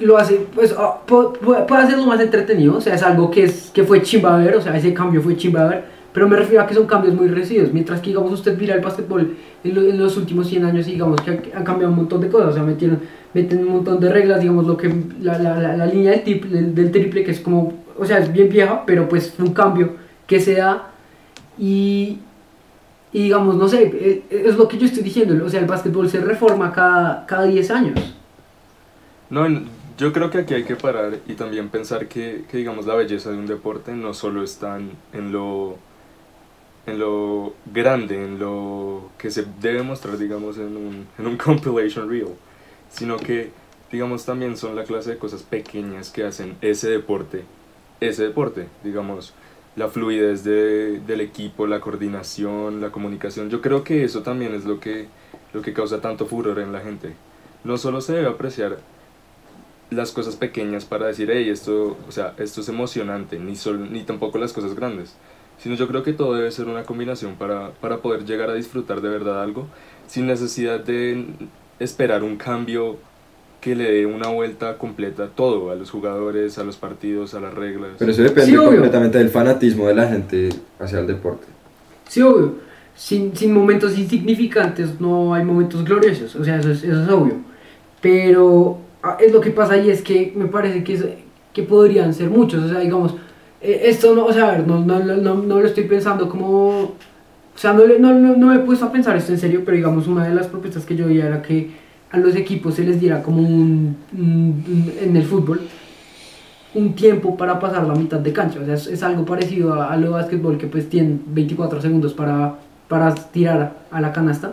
[0.00, 3.44] lo hace, pues, ah, pu- pu- puede hacerlo más entretenido, o sea, es algo que,
[3.44, 6.62] es, que fue chimba ver, o sea, ese cambio fue chimba ver, pero me refiero
[6.62, 9.82] a que son cambios muy residuos, mientras que, digamos, usted mira el básquetbol en, lo-
[9.82, 12.62] en los últimos 100 años, digamos, que han, cambiado un montón de cosas, o sea,
[12.62, 13.00] metieron,
[13.34, 14.88] meten un montón de reglas, digamos, lo que,
[15.20, 18.18] la, la, la, la línea del, tip- del, del triple, que es como, o sea,
[18.18, 19.94] es bien vieja, pero pues fue un cambio
[20.28, 20.90] que se da,
[21.58, 22.18] y,
[23.12, 26.08] y digamos, no sé, eh, es lo que yo estoy diciendo, o sea, el básquetbol
[26.10, 28.14] se reforma cada, cada 10 años.
[29.30, 29.46] No,
[29.96, 33.30] yo creo que aquí hay que parar y también pensar que, que, digamos, la belleza
[33.30, 35.78] de un deporte no solo está en lo,
[36.88, 42.08] en lo grande, en lo que se debe mostrar, digamos, en un, en un compilation
[42.08, 42.28] reel,
[42.90, 43.50] sino que,
[43.92, 47.44] digamos, también son la clase de cosas pequeñas que hacen ese deporte,
[48.00, 49.34] ese deporte, digamos,
[49.78, 53.48] la fluidez de- del equipo, la coordinación, la comunicación.
[53.48, 55.06] Yo creo que eso también es lo que,
[55.52, 57.14] lo que causa tanto furor en la gente.
[57.64, 58.78] No solo se debe apreciar
[59.90, 64.02] las cosas pequeñas para decir, hey, esto, o sea, esto es emocionante, ni, sol- ni
[64.02, 65.14] tampoco las cosas grandes,
[65.58, 69.00] sino yo creo que todo debe ser una combinación para, para poder llegar a disfrutar
[69.00, 69.66] de verdad algo,
[70.06, 71.26] sin necesidad de
[71.78, 72.98] esperar un cambio
[73.60, 77.40] que le dé una vuelta completa a todo, a los jugadores, a los partidos, a
[77.40, 77.90] las reglas.
[77.98, 78.70] Pero eso depende Sí, obvio.
[78.70, 81.46] completamente del fanatismo de la gente hacia el deporte.
[82.08, 82.54] Sí, obvio.
[82.94, 87.34] Sin, sin momentos insignificantes no hay momentos gloriosos, o sea, eso es, eso es obvio.
[88.00, 91.06] Pero ah, es lo que pasa ahí es que me parece que, es-
[91.52, 93.14] que podrían ser muchos, o sea, digamos,
[93.60, 96.28] eh, esto no, o sea, a ver, no, no, no, no, no lo estoy pensando
[96.28, 96.68] como...
[96.80, 99.76] O sea, no, no, no, no me he puesto a pensar esto en serio, pero
[99.76, 101.70] digamos, una de las propuestas que yo veía era que
[102.10, 105.60] a los equipos se les diera como un, un- un- en el fútbol
[106.74, 108.60] un tiempo para pasar la mitad de cancha.
[108.60, 111.80] O sea, es, es algo parecido a, a lo de básquetbol que pues tienen 24
[111.80, 112.56] segundos para,
[112.88, 114.52] para tirar a la canasta.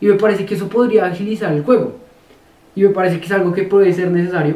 [0.00, 1.96] Y me parece que eso podría agilizar el juego.
[2.74, 4.54] Y me parece que es algo que puede ser necesario.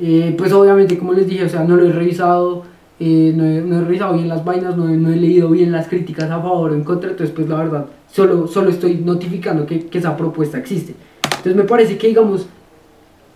[0.00, 2.64] Eh, pues obviamente, como les dije, o sea, no lo he revisado.
[2.98, 5.70] eh, no, he, no he revisado bien las vainas, no he, no he leído bien
[5.72, 9.64] las críticas a favor o en contra, entonces pues la verdad, solo, solo estoy notificando
[9.66, 10.94] que, que esa propuesta existe.
[11.40, 12.46] Entonces me parece que digamos,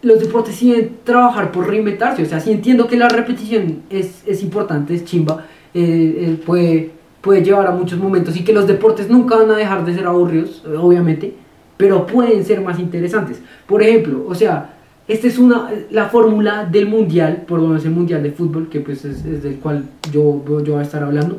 [0.03, 4.23] los deportes sí deben trabajar por reinventarse, o sea, sí entiendo que la repetición es,
[4.27, 5.83] es importante, es chimba, eh,
[6.19, 6.91] eh, puede,
[7.23, 10.07] puede llevar a muchos momentos y que los deportes nunca van a dejar de ser
[10.07, 11.35] aburridos, obviamente,
[11.79, 13.41] pero pueden ser más interesantes.
[13.67, 14.75] Por ejemplo, o sea,
[15.09, 18.81] esta es una, la fórmula del mundial, por lo menos el mundial de fútbol, que
[18.81, 21.39] pues es, es del cual yo, yo voy a estar hablando,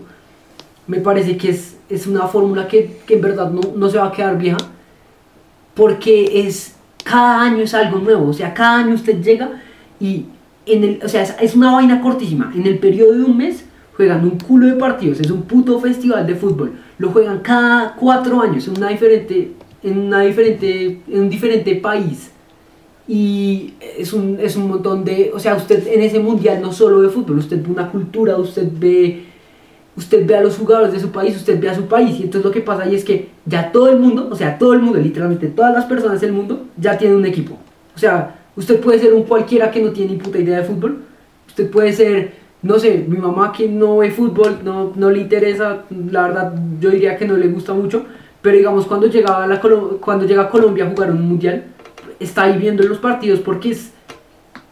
[0.87, 4.07] me parece que es, es una fórmula que, que en verdad no, no se va
[4.07, 4.57] a quedar vieja,
[5.75, 9.61] porque es cada año es algo nuevo, o sea, cada año usted llega
[9.99, 10.25] y
[10.65, 13.65] en el, o sea, es, es una vaina cortísima, en el periodo de un mes
[13.95, 18.41] juegan un culo de partidos, es un puto festival de fútbol, lo juegan cada cuatro
[18.41, 19.51] años en una diferente,
[19.83, 22.31] en una diferente, en un diferente país.
[23.07, 27.01] Y es un, es un montón de, o sea, usted en ese mundial no solo
[27.01, 29.25] ve fútbol, usted ve una cultura, usted ve
[29.97, 32.45] usted ve a los jugadores de su país, usted ve a su país, y entonces
[32.45, 34.99] lo que pasa ahí es que ya todo el mundo, o sea, todo el mundo,
[34.99, 37.57] literalmente todas las personas del mundo, ya tienen un equipo.
[37.95, 41.03] O sea, usted puede ser un cualquiera que no tiene ni puta idea de fútbol,
[41.47, 45.83] usted puede ser, no sé, mi mamá que no ve fútbol, no, no le interesa,
[46.11, 48.05] la verdad, yo diría que no le gusta mucho,
[48.41, 49.61] pero digamos, cuando llega, a la,
[49.99, 51.63] cuando llega a Colombia a jugar un mundial,
[52.19, 53.91] está ahí viendo los partidos porque es,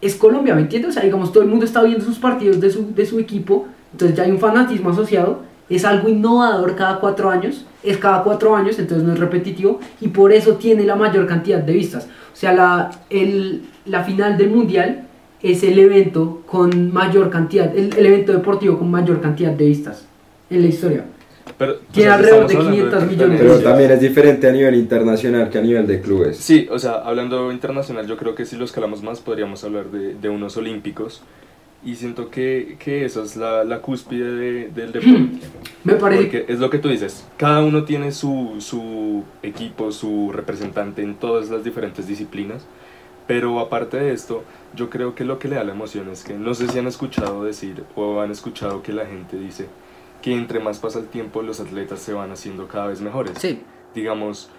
[0.02, 0.92] es Colombia, ¿me entiendes?
[0.92, 3.68] O sea, digamos, todo el mundo está viendo sus partidos de su, de su equipo,
[3.94, 8.56] entonces ya hay un fanatismo asociado, es algo innovador cada cuatro años, es cada cuatro
[8.56, 12.08] años, entonces no es repetitivo, y por eso tiene la mayor cantidad de vistas.
[12.34, 15.08] O sea, la, el, la final del mundial
[15.42, 20.06] es el evento con mayor cantidad, el, el evento deportivo con mayor cantidad de vistas
[20.50, 21.06] en la historia.
[21.58, 23.42] Pero, Tiene o sea, alrededor de hablando 500 millones.
[23.42, 26.38] Pero también es diferente a nivel internacional que a nivel de clubes.
[26.38, 30.16] Sí, o sea, hablando internacional, yo creo que si lo escalamos más podríamos hablar de,
[30.16, 31.22] de unos olímpicos.
[31.86, 35.30] Y siento que, que esa es la, la cúspide de- del deporte.
[35.84, 40.32] Me parece Porque es lo que tú dices, cada uno tiene su, su equipo, su
[40.34, 42.66] representante en todas las diferentes disciplinas.
[43.28, 44.44] Pero aparte de esto,
[44.76, 46.88] yo creo que lo que le da la emoción es que no sé si han
[46.88, 49.68] escuchado decir o han escuchado que la gente dice
[50.22, 53.62] que entre más pasa el tiempo los atletas se van haciendo cada vez mejores Sí.
[53.94, 54.50] digamos,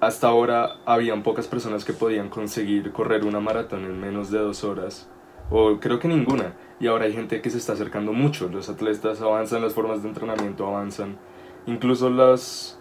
[0.00, 4.62] hasta ahora habían pocas personas que podían conseguir correr una maratón en menos de dos
[4.64, 5.08] horas,
[5.50, 9.20] o creo que ninguna, y ahora hay gente que se está acercando mucho, los atletas
[9.20, 11.16] avanzan, las formas de entrenamiento avanzan,
[11.66, 12.78] incluso las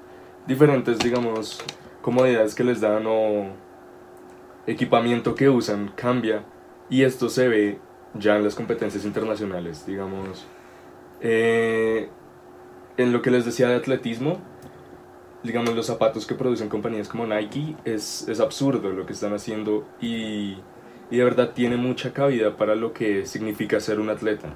[0.47, 1.61] diferentes, digamos,
[2.01, 3.47] comodidades que les dan o
[4.65, 6.43] equipamiento que usan cambia,
[6.89, 7.79] y esto se ve
[8.13, 10.45] ya en las competencias internacionales, digamos,
[11.21, 12.09] eh,
[12.97, 14.39] en lo que les decía de atletismo,
[15.43, 19.85] digamos, los zapatos que producen compañías como Nike, es, es absurdo lo que están haciendo
[20.01, 20.57] y,
[21.11, 24.49] y de verdad tiene mucha cabida para lo que significa ser un atleta.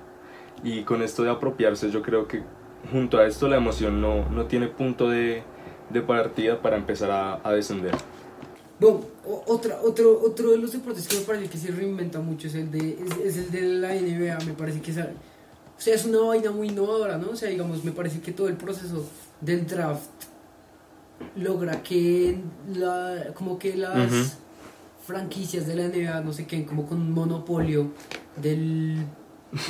[0.64, 2.42] Y con esto de apropiarse, yo creo que
[2.92, 5.44] junto a esto la emoción no, no tiene punto de,
[5.90, 7.94] de partida para empezar a, a descender.
[8.80, 12.48] Bueno, o- otra, otro, otro de los deportes que me parece que se reinventa mucho
[12.48, 15.02] es el de, es, es el de la NBA, me parece que es, o
[15.80, 17.32] sea, es una vaina muy innovadora, ¿no?
[17.32, 19.08] O sea, digamos, me parece que todo el proceso
[19.42, 20.10] del draft
[21.36, 22.40] logra que
[22.74, 24.30] la, como que las Ujú.
[25.08, 27.88] Franquicias de la NBA, no sé qué, como con un monopolio
[28.36, 28.98] del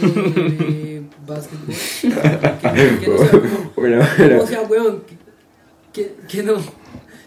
[0.02, 1.68] eh, de básquetbol,
[2.02, 4.00] que, que no sea como, Bueno,
[4.42, 5.16] o sea, weón, que,
[5.94, 6.56] que, que no,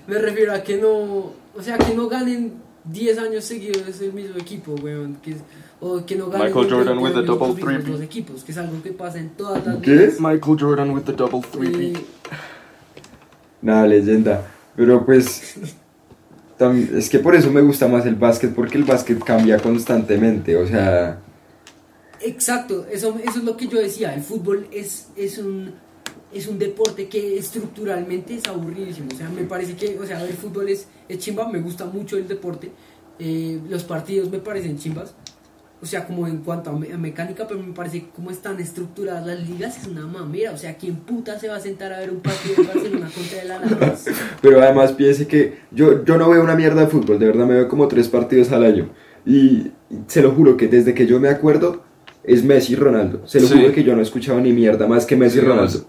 [0.09, 4.37] me refiero a que no, o sea, que no ganen 10 años seguidos el mismo
[4.39, 5.37] equipo, weón, que,
[5.79, 7.93] o que no ganen Michael Jordan 20 with the double los mismos three-peat.
[7.95, 9.91] dos equipos, que es algo que pasa en todas las ¿Qué?
[9.93, 10.21] ligas.
[10.21, 11.93] Michael Jordan with the double Eh,
[13.63, 14.51] Nada, leyenda.
[14.75, 15.55] Pero pues.
[16.95, 20.57] es que por eso me gusta más el básquet, porque el básquet cambia constantemente.
[20.57, 21.21] O sea.
[22.21, 25.73] Exacto, eso, eso es lo que yo decía, el fútbol es, es un
[26.33, 30.35] es un deporte que estructuralmente es aburridísimo, o sea, me parece que, o sea, el
[30.35, 32.71] fútbol es, es chimba, me gusta mucho el deporte,
[33.19, 35.15] eh, los partidos me parecen chimbas,
[35.83, 38.61] o sea, como en cuanto a, me- a mecánica, pero me parece que como están
[38.61, 41.99] estructuradas las ligas es una mamera, o sea, ¿quién puta se va a sentar a
[42.01, 44.05] ver un partido de Barcelona contra el Alavés?
[44.43, 47.55] Pero además piense que yo, yo no veo una mierda de fútbol, de verdad me
[47.55, 48.91] veo como tres partidos al año.
[49.25, 49.71] Y
[50.07, 51.83] se lo juro que desde que yo me acuerdo
[52.25, 53.27] es Messi y Ronaldo.
[53.27, 53.55] Se lo Sí.
[53.59, 55.81] juro que yo no he escuchado ni mierda más que Messi y Ronaldo.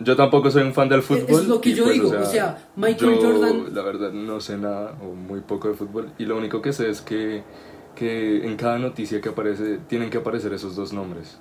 [0.00, 1.48] Yo tampoco soy un fan del Eso es fútbol.
[1.48, 4.94] lo que yo pues, digo, o sea, Michael yo, Jordan- La verdad no sé nada
[5.02, 7.42] o muy poco de fútbol y lo único que sé es que,
[7.94, 11.38] que en cada noticia que aparece tienen que aparecer esos dos nombres.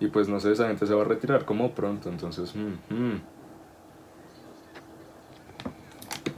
[0.00, 2.54] Y pues no sé, esa gente se va a retirar como pronto, entonces...
[2.56, 3.20] mm, mm.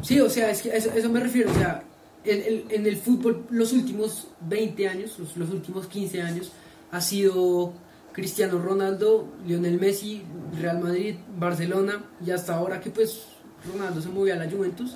[0.03, 1.83] Sí, o sea, es que eso, eso me refiero, o sea,
[2.25, 6.53] el- el- en el fútbol los últimos 20 años, los, los últimos 15 años,
[6.91, 7.73] ha sido
[8.13, 10.23] Cristiano Ronaldo, Lionel Messi,
[10.61, 13.27] Real Madrid, Barcelona y hasta ahora que pues
[13.73, 14.95] Ronaldo se movió a la Juventus,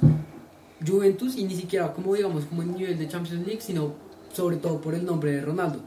[0.86, 3.94] Juventus y ni siquiera como digamos como en nivel de Champions League, sino
[4.32, 5.80] sobre todo por el nombre de Ronaldo.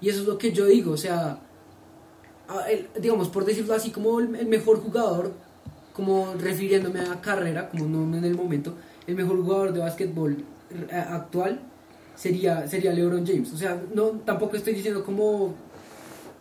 [0.00, 1.38] Y eso es lo que yo digo, o sea,
[2.70, 5.32] el- digamos por decirlo así como el, el mejor jugador,
[5.92, 8.74] como refiriéndome a carrera, como no en el momento,
[9.06, 10.36] el mejor jugador de básquetbol
[10.90, 11.60] eh, actual
[12.14, 13.52] sería sería LeBron James.
[13.52, 15.54] O sea, no tampoco estoy diciendo como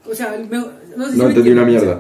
[0.10, 2.00] o sea, el mejor no sé No entendí una sea,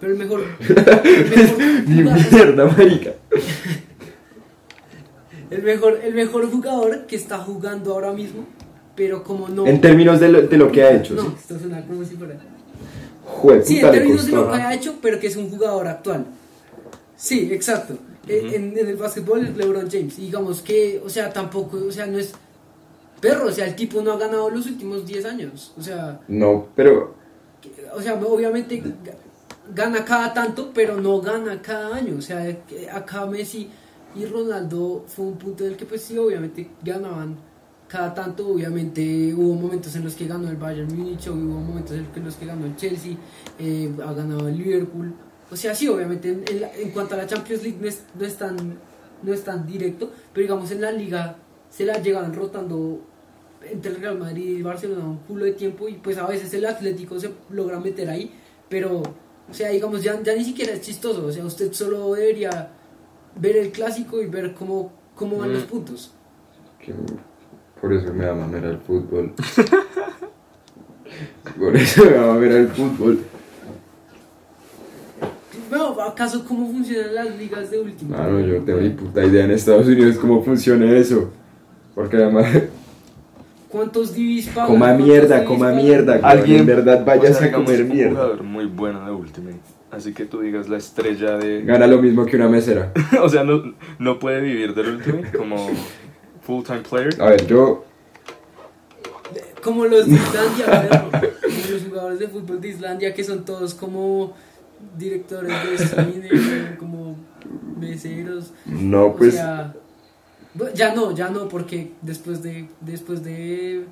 [0.00, 3.10] pero el mejor, el mejor mierda, marica.
[5.50, 8.44] el mejor, el mejor jugador que está jugando ahora mismo,
[8.94, 9.66] pero como no.
[9.66, 11.28] En términos de lo, de lo que ha hecho, No, sí.
[11.38, 12.36] esto suena como si fuera.
[13.24, 14.56] Jue, Sí, en términos de lo costó.
[14.56, 16.24] que ha hecho, pero que es un jugador actual.
[17.16, 17.94] Sí, exacto.
[18.28, 20.18] Eh, en, en el básquetbol es LeBron James.
[20.18, 22.32] Y digamos que, o sea, tampoco, o sea, no es.
[23.20, 25.72] Perro, o sea, el tipo no ha ganado los últimos 10 años.
[25.78, 27.14] O sea, No, pero
[27.62, 28.94] que- o sea, obviamente ga-
[29.74, 32.16] gana cada tanto, pero no gana cada año.
[32.18, 32.44] O sea,
[32.92, 33.70] acá Messi
[34.16, 37.36] y Ronaldo fue un punto en el que pues sí, obviamente ganaban
[37.88, 38.48] cada tanto.
[38.48, 42.46] Obviamente hubo momentos en los que ganó el Bayern Múnich, hubo momentos en los que
[42.46, 43.16] ganó el Chelsea,
[43.58, 45.12] eh, ha ganado el Liverpool.
[45.50, 48.26] O sea, sí, obviamente en, en en cuanto a la Champions League no es, no
[48.26, 48.56] es tan,
[49.22, 51.36] no es tan directo, pero digamos en la liga
[51.70, 53.00] se la llevan rotando
[53.62, 56.52] entre el Real Madrid y el Barcelona un culo de tiempo y pues a veces
[56.54, 58.32] el Atlético se logra meter ahí,
[58.68, 59.02] pero
[59.48, 62.72] o sea, digamos, ya, ya ni siquiera es chistoso, o sea, usted solo debería
[63.36, 65.54] ver el clásico y ver cómo, cómo van Mm.
[65.54, 66.12] los puntos.
[66.78, 66.94] que-
[67.80, 69.32] por eso me da mamera el fútbol.
[71.58, 73.18] por eso me da mamera el fútbol.
[75.68, 78.16] Bueno, ¿acaso cómo funcionan las ligas de último?
[78.16, 81.30] Mano, yo no tengo ni puta idea en Estados Unidos cómo funciona eso.
[81.94, 82.46] Porque además,
[83.68, 84.66] ¿Cuántos divis pagan?
[84.68, 86.20] coma ¿Cuántos mierda, coma mierda.
[86.22, 88.10] Alguien, en verdad vayas o sea, a comer un mierda.
[88.12, 89.60] jugador muy bueno de Ultimate.
[89.96, 91.62] Así que tú digas la estrella de.
[91.62, 92.92] Gana lo mismo que una mesera.
[93.22, 95.70] o sea, no, no puede vivir del Ultimate como
[96.42, 97.16] full-time player.
[97.18, 97.84] A ver, yo
[99.62, 104.34] Como los de Islandia, como los jugadores de fútbol de Islandia que son todos como
[104.98, 107.16] directores de cine, como
[107.80, 108.52] meseros.
[108.66, 109.74] no, O pues sea,
[110.74, 113.86] ya no, ya no, porque después de después de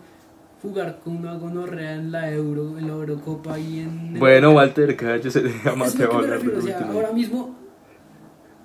[0.65, 5.43] jugar con una gonorrea en la Euro, en la Eurocopa y en Bueno, Walter, cállese,
[5.43, 7.55] deja es más lo te que me hablar o sea, ahora mismo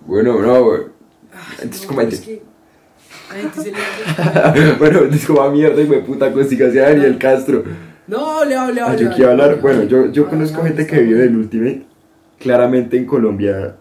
[0.05, 0.81] bueno, no, güey.
[1.33, 2.41] ay, Entonces, no, ¿cómo hay es que-
[3.33, 7.63] le bueno, es como a mierda y me puta constigación a Daniel Castro.
[8.07, 9.03] No, le hable, Ah, hable.
[9.03, 11.85] yo quiero hablar, bueno, yo, yo conozco gente que vive del Ultimate.
[12.39, 13.75] Claramente en Colombia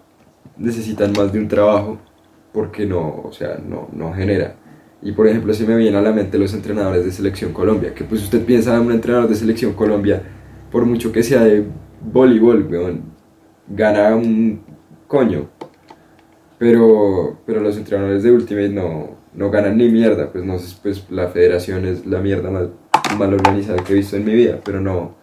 [0.59, 1.99] necesitan más de un trabajo
[2.53, 4.57] porque no, o sea, no, no genera.
[5.03, 8.05] Y por ejemplo, se me vienen a la mente los entrenadores de Selección Colombia, que
[8.05, 10.23] pues usted piensa en un entrenador de Selección Colombia,
[10.73, 11.65] por mucho que sea de
[12.01, 13.03] voleibol, weón,
[13.69, 14.61] gana un
[15.07, 15.49] coño.
[16.59, 21.05] Pero, pero los entrenadores de Ultimate no, no ganan ni mierda, pues no sé, pues
[21.11, 22.69] la federación es la mierda más
[23.17, 25.17] mal organizada que he visto en mi vida, pero no, o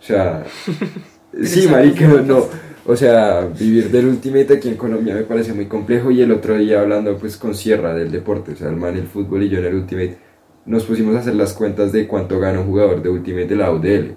[0.00, 0.44] sea,
[1.42, 2.44] sí, marica, no,
[2.86, 6.56] o sea, vivir del Ultimate aquí en Colombia me parece muy complejo y el otro
[6.56, 9.58] día hablando pues con Sierra del deporte, o sea, el man el fútbol y yo
[9.58, 10.18] en el Ultimate,
[10.66, 13.70] nos pusimos a hacer las cuentas de cuánto gana un jugador de Ultimate de la
[13.70, 14.16] UDL.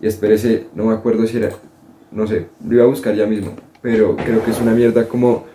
[0.00, 1.50] Y espérese, no me acuerdo si era,
[2.10, 5.46] no sé, lo iba a buscar ya mismo, pero creo que es una mierda como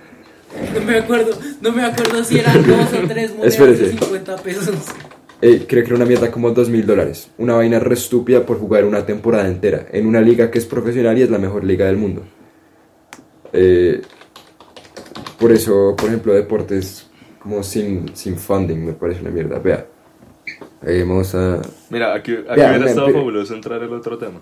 [0.74, 4.76] No me acuerdo, no me acuerdo si eran dos o tres monedas de 50 pesos.
[5.42, 7.32] Eh, creo que era una mierda como dos mil dólares.
[7.38, 9.88] Una vaina re estúpida por jugar una temporada entera.
[9.92, 12.24] En una liga que es profesional y es la mejor liga del mundo.
[13.54, 14.02] Eh,
[15.40, 17.08] por eso, por ejemplo, deportes
[17.40, 19.58] como sin, sin funding me parece una mierda.
[19.58, 19.88] Vea.
[20.86, 21.60] Eh, vamos a.
[21.90, 24.42] Mira, aquí, aquí Vea, hubiera estado fabuloso entrar el otro tema.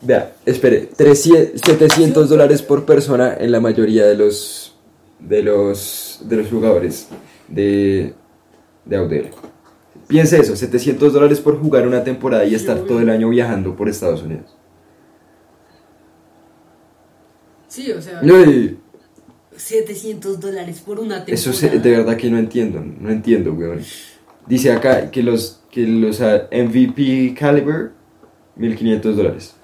[0.00, 0.88] Vea, espere.
[0.96, 4.76] 300, 700 dólares por persona en la mayoría de los.
[5.18, 6.20] de los.
[6.24, 7.08] de los jugadores
[7.48, 8.14] de.
[8.84, 9.30] De Audel.
[10.08, 13.88] Piense eso, 700 dólares por jugar una temporada y estar todo el año viajando por
[13.88, 14.54] Estados Unidos.
[17.68, 18.78] Sí, o sea, No, y
[19.56, 21.34] 700 dólares por una temporada.
[21.34, 23.80] eso se- de verdad que no entiendo, no entiendo, weón.
[24.46, 27.92] Dice acá que los, que los ah, MVP caliber,
[28.56, 29.56] 1500 dólares.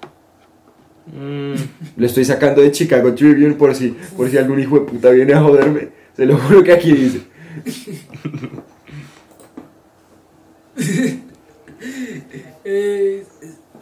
[1.07, 1.53] Mm,
[1.97, 5.33] Lo estoy sacando de Chicago Tribune por si, por si algún hijo de puta viene
[5.33, 5.89] a joderme.
[6.15, 7.21] Se lo juro que aquí dice.
[12.63, 13.25] Eh,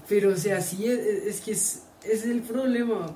[0.08, 3.14] pero, o sea, sí, es, es que es, es el problema.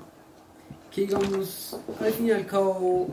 [0.94, 3.08] Que digamos, al fin y al cabo,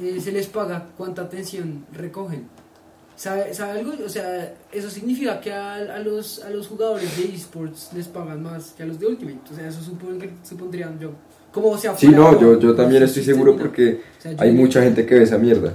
[0.00, 2.46] eh, se les paga cuánta atención recogen.
[3.16, 3.92] ¿Sabe, sabe algo?
[4.04, 8.42] O sea, eso significa que a, a los, a los jugadores de esports les pagan
[8.42, 9.40] más que a los de Ultimate.
[9.52, 11.10] O sea, eso supone que supondrían yo.
[11.52, 14.52] Como sea Sí, no, o- yo, yo o también estoy seguro porque O sea, hay
[14.52, 15.74] mucha gente que ve esa mierda.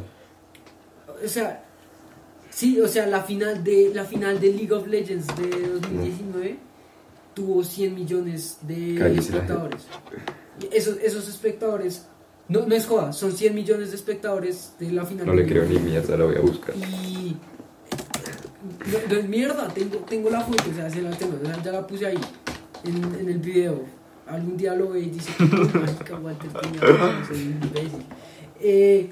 [1.24, 1.64] O sea,
[2.58, 6.58] sí, o sea, la final de la final de League of Legends de 2019
[7.36, 9.84] tuvo 100 millones de Cállese espectadores.
[10.72, 12.08] Esos, esos espectadores,
[12.48, 15.48] no, no es joda, son 100 millones de espectadores de la final No de le
[15.48, 16.76] creo ni mierda, la voy a buscar.
[16.76, 17.38] Y.
[18.92, 21.62] No, no es mierda, tengo, tengo la foto, o sea, se la tengo, o sea,
[21.62, 22.20] ya la puse ahí,
[22.84, 23.84] en, en el video.
[24.26, 26.50] Algún día lo ve y dice, Walter
[27.28, 28.06] soy un imbécil.
[28.60, 29.10] Eh,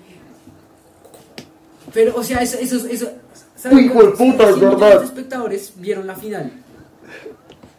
[1.94, 3.25] pero, o sea, eso, eso, eso ¿saben
[3.72, 5.00] Uy, hijo de puta, es 100 millones verdad.
[5.00, 6.52] de espectadores vieron la final.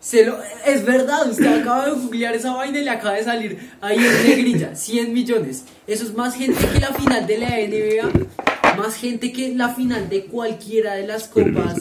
[0.01, 3.71] Se lo, es verdad, usted acaba de googlear esa vaina y le acaba de salir
[3.81, 5.65] ahí en negrilla, 100 millones.
[5.87, 10.09] Eso es más gente que la final de la NBA, más gente que la final
[10.09, 11.75] de cualquiera de las copas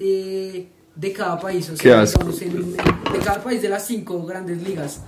[0.00, 1.68] eh, de cada país.
[1.68, 2.18] O Qué sea, asco.
[2.24, 5.00] digamos, en- en- de cada país de las cinco grandes ligas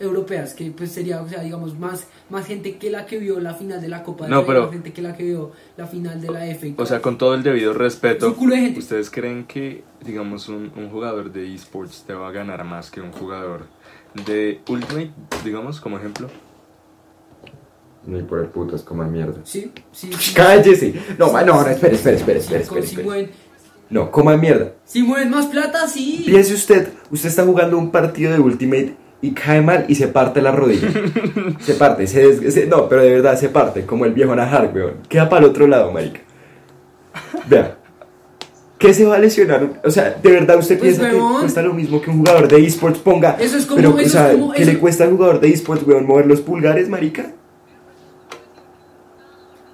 [0.00, 3.54] europeas, que pues sería, o sea, digamos, más, más gente que la que vio la
[3.54, 6.20] final de la Copa de No, pero- más gente que la que vio la final
[6.20, 6.66] de la FA.
[6.76, 8.74] O sea, con todo el debido Es respeto, de.
[8.76, 13.00] ¿ustedes creen que, digamos, un, un jugador de esports te va a ganar más que
[13.00, 13.66] un jugador
[14.26, 15.12] de Ultimate,
[15.44, 16.28] digamos, como ejemplo?
[18.06, 19.40] Ni por el putas, como mierda.
[19.44, 20.34] Sí, sí, sí.
[20.34, 20.94] Cállese.
[21.18, 22.82] No, ma- no, no, espere, espere, espere, espere, Con- espere.
[22.86, 23.04] si, espere.
[23.06, 23.30] mueven,
[23.88, 24.72] No, coma mierda.
[24.84, 26.22] si mueven más plata, sí.
[26.26, 28.94] Piense usted, usted está jugando un partido de Ultimate
[29.26, 30.88] y cae mal y se parte la rodilla.
[31.60, 34.70] se parte, se, des- se- No, pero de verdad se parte, como el viejo Najar,
[34.74, 34.94] weón.
[35.08, 36.20] Queda para el otro lado, marica.
[37.48, 37.76] Vea.
[38.78, 39.80] ¿Qué se va a lesionar?
[39.84, 41.34] O sea, ¿de verdad usted Pues, piensa weón.
[41.36, 43.36] que cuesta lo mismo que un jugador de esports ponga?
[43.40, 45.40] Eso es como- Pero, eso o es sea, como- ¿qué eso- le cuesta al jugador
[45.40, 47.26] de esports, weón, mover los pulgares, marica?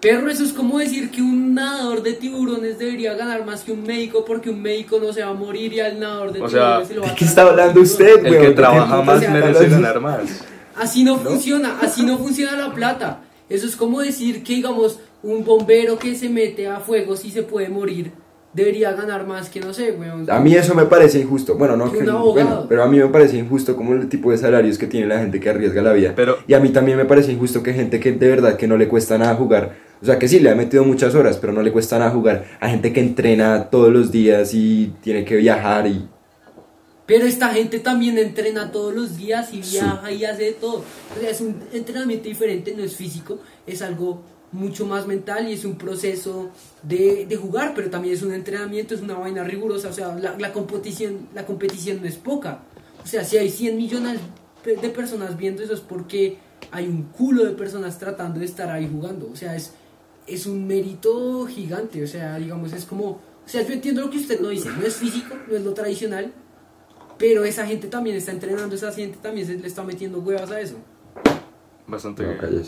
[0.01, 3.83] Perro, eso es como decir que un nadador de tiburones debería ganar más que un
[3.83, 6.83] médico porque un médico no se va a morir y al nadador de O sea,
[6.83, 8.47] tiburones se lo va ¿De a qué tragar está hablando usted, El weón?
[8.47, 10.45] que trabaja ¿De qué más merece ganar más.
[10.77, 13.21] Así no, funciona, así no funciona la plata.
[13.51, 17.43] Eso es como decir que, digamos, un bombero que se mete a fuego si se
[17.43, 18.13] puede morir
[18.53, 20.29] debería ganar más que, no sé, weón.
[20.31, 21.55] A mí eso me parece injusto.
[21.57, 22.49] Bueno, no, Que que- un abogado.
[22.49, 25.19] bueno, pero a mí me parece injusto como el tipo de salarios que tiene la
[25.21, 26.13] gente que arriesga la vida.
[26.17, 28.77] Pero- y a mí también me parece injusto que gente que de verdad que no
[28.77, 31.63] le cuesta nada jugar, o sea, que sí le ha metido muchas horas, pero no
[31.63, 35.87] le cuesta nada jugar, a gente que entrena todos los días y tiene que viajar
[35.87, 36.09] y
[37.07, 40.85] Pero esta gente también entrena todos los días y viaja y hace de todo.
[41.17, 44.23] O sea, es un entrenamiento diferente, no es físico, es algo
[44.53, 46.51] mucho más mental y es un proceso
[46.83, 49.89] de, de jugar, pero también es un entrenamiento, es una vaina rigurosa.
[49.89, 52.63] O sea, la, la competición, la competición no es poca.
[53.03, 54.21] O sea, si hay 100 millones
[54.65, 56.39] de personas viendo eso es porque
[56.71, 59.31] hay un culo de personas tratando de estar ahí jugando.
[59.33, 59.73] O sea, es,
[60.27, 62.03] es un mérito gigante.
[62.03, 63.07] O sea, digamos, es como...
[63.07, 65.75] O sea, yo entiendo lo que usted no dice, no es físico, no es lo
[65.75, 66.33] tradicional,
[67.19, 70.61] pero esa gente también está entrenando, esa gente también se le está metiendo huevas a
[70.61, 70.77] eso.
[71.87, 72.63] Bastante no, bien.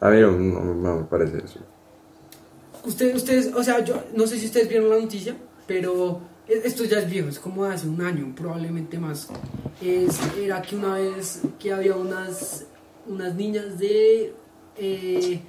[0.00, 1.60] A mí no, no- no me parece eso.
[2.84, 5.36] Ustedes, ustedes, o sea, yo no sé si ustedes vieron la noticia,
[5.66, 9.28] pero e- esto ya es viejo, es como hace un año, probablemente más.
[9.82, 12.64] Es, era que una vez que había unas,
[13.06, 14.32] unas niñas de
[14.76, 15.40] eh,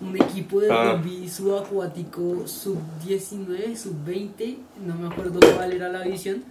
[0.00, 0.92] un equipo de Ah.
[1.02, 6.44] rugby subacuático sub-19, sub-20, no me acuerdo cuál era la división,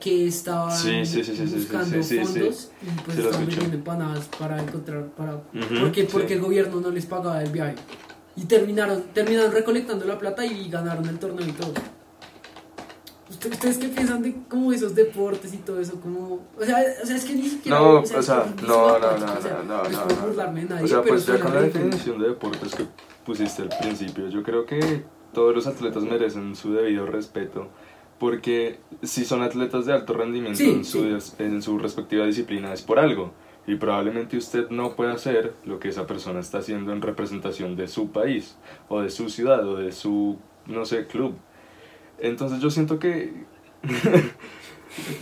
[0.00, 5.40] que estaban Sí, buscando fondos y pues estaban vendiendo empanadas para encontrar, para,
[5.80, 7.74] porque, porque el gobierno no les pagaba el viaje.
[8.36, 11.72] Y terminaron, terminaron recolectando la plata y ganaron el torneo y todo.
[13.30, 16.00] ¿Usted- ¿Ustedes qué piensan de como esos deportes y todo eso?
[16.00, 17.78] Como, o, sea, o sea, es que ni siquiera...
[17.78, 20.26] No, o sea, no, no, es no, o sea, no, no, no, no.
[20.28, 22.86] burlarme nadie, O sea, pues ya con la definición de deportes que
[23.26, 27.68] pusiste al principio, yo creo que todos los atletas merecen su debido respeto,
[28.18, 31.34] porque si son atletas de alto rendimiento Sí, en, su, sí.
[31.38, 33.32] en su respectiva disciplina es por algo,
[33.66, 37.86] y probablemente usted no pueda hacer lo que esa persona está haciendo en representación de
[37.86, 38.56] su país,
[38.88, 41.36] o de su ciudad, o de su, no sé, club.
[42.18, 43.44] Entonces yo siento que...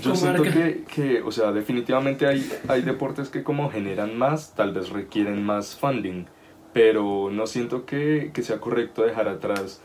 [0.02, 4.72] Yo siento que, que, o sea, definitivamente hay, hay deportes que como generan más, tal
[4.72, 6.24] vez requieren más funding,
[6.72, 9.82] pero no siento que, que sea correcto dejar atrás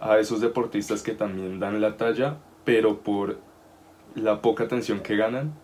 [0.00, 2.38] a esos deportistas que también dan la talla,
[2.68, 3.38] pero por
[4.14, 5.54] la poca atención que ganan,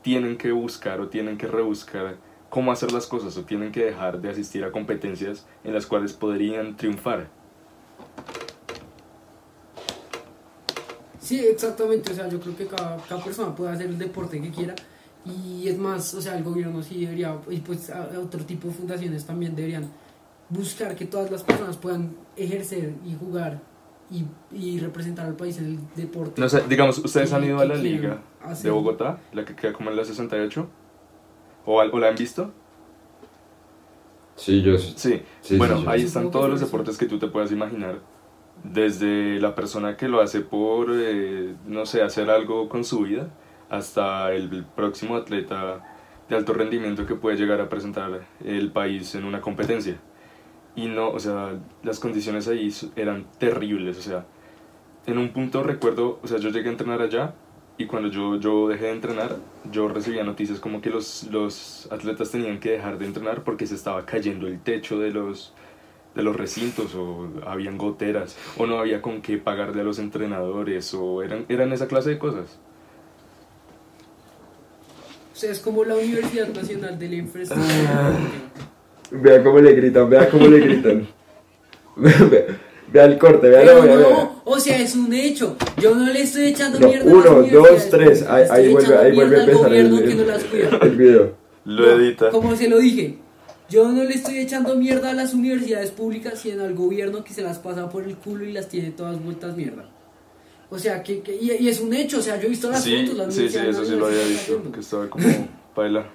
[0.00, 2.16] tienen que buscar o tienen que rebuscar
[2.48, 6.14] cómo hacer las cosas o tienen que dejar de asistir a competencias en las cuales
[6.14, 7.26] podrían triunfar.
[11.20, 14.50] Sí, exactamente, o sea, yo creo que cada, cada persona puede hacer el deporte que
[14.50, 14.74] quiera
[15.26, 18.68] y es más, o sea, el gobierno sí debería, y pues a- a otro tipo
[18.68, 19.90] de fundaciones también deberían
[20.48, 23.60] buscar que todas las personas puedan ejercer y jugar
[24.10, 24.24] y,
[24.56, 26.40] y representar al país en el deporte.
[26.40, 28.64] No sé, digamos, ¿ustedes ¿Qué- han ido a la liga hacer?
[28.66, 29.18] de Bogotá?
[29.32, 30.68] La que queda como en la 68.
[31.66, 32.52] ¿O, o la han visto?
[34.36, 35.22] Sí, yo Sí.
[35.40, 36.66] Sí, bueno, sí, ahí están todos los eso.
[36.66, 38.00] deportes que tú te puedas imaginar.
[38.62, 43.28] Desde la persona que lo hace por, eh, no sé, hacer algo con su vida,
[43.70, 45.82] hasta el próximo atleta
[46.28, 49.98] de alto rendimiento que puede llegar a presentar el país en una competencia.
[50.76, 54.26] Y no, o sea, las condiciones ahí eran terribles, o sea,
[55.06, 57.34] en un punto recuerdo, o sea, yo llegué a entrenar allá
[57.76, 59.36] y cuando yo, yo dejé de entrenar,
[59.70, 63.74] yo recibía noticias como que los, los atletas tenían que dejar de entrenar porque se
[63.74, 65.52] estaba cayendo el techo de los,
[66.14, 70.94] de los recintos o habían goteras o no había con qué pagarle a los entrenadores
[70.94, 72.58] o eran, eran esa clase de cosas.
[75.32, 78.16] O sea, es como la Universidad Nacional de la Infraestructura.
[79.10, 81.06] Vea cómo le gritan, vea cómo le gritan.
[81.96, 82.46] vea,
[82.92, 84.08] vea el corte, vea, Pero vea, vea.
[84.08, 85.56] no, o sea, es un hecho.
[85.80, 88.08] Yo no le estoy echando No, mierda a uno, las dos, universidades tres.
[88.22, 89.98] públicas, Ahí, ahí vuelve, ahí vuelve a empezar el, el- no
[90.82, 91.32] el video.
[91.64, 92.30] Lo No, edita.
[92.30, 93.16] Como se lo dije,
[93.70, 97.42] yo no le estoy echando mierda a las universidades públicas, sino al gobierno que se
[97.42, 99.84] las pasa por el culo y las tiene todas vueltas mierda.
[100.70, 102.82] O sea, que, que- y, y es un hecho, o sea, yo he visto las
[102.82, 105.26] Sí, fotos, las sí, sí, universidades eso sí lo había visto, que estaba como
[105.76, 106.06] baila.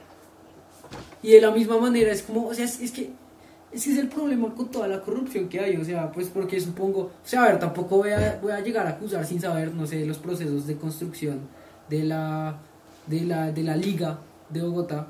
[1.22, 3.12] Y de la misma manera es como, o sea, es, es que
[3.72, 7.02] ese es el problema con toda la corrupción que hay, o sea, pues porque supongo,
[7.02, 9.86] o sea, a ver, tampoco voy a, voy a llegar a acusar sin saber, no
[9.86, 11.42] sé, los procesos de construcción
[11.90, 12.60] de la,
[13.06, 15.08] de la, de la liga de Bogotá,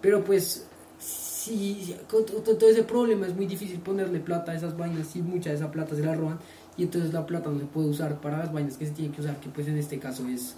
[0.00, 0.66] pero pues,
[0.98, 5.22] si con, con todo ese problema es muy difícil ponerle plata a esas vainas y
[5.22, 6.38] mucha de esa plata se la roban.
[6.76, 9.20] Y entonces la plata no se puede usar para las vainas que se tienen que
[9.20, 10.54] usar, que pues en este caso es,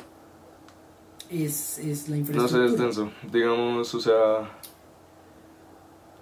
[1.33, 2.67] es, es la No sé, infraestructura.
[2.67, 3.11] es denso.
[3.33, 4.51] Digamos, o sea.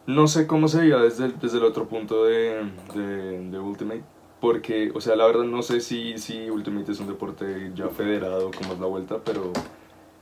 [0.06, 2.62] No sé cómo sería desde el, desde el otro punto de,
[2.94, 4.02] de, de Ultimate.
[4.40, 8.50] Porque, o sea, la verdad no sé si, si Ultimate es un deporte ya federado,
[8.56, 9.52] como es la vuelta, pero,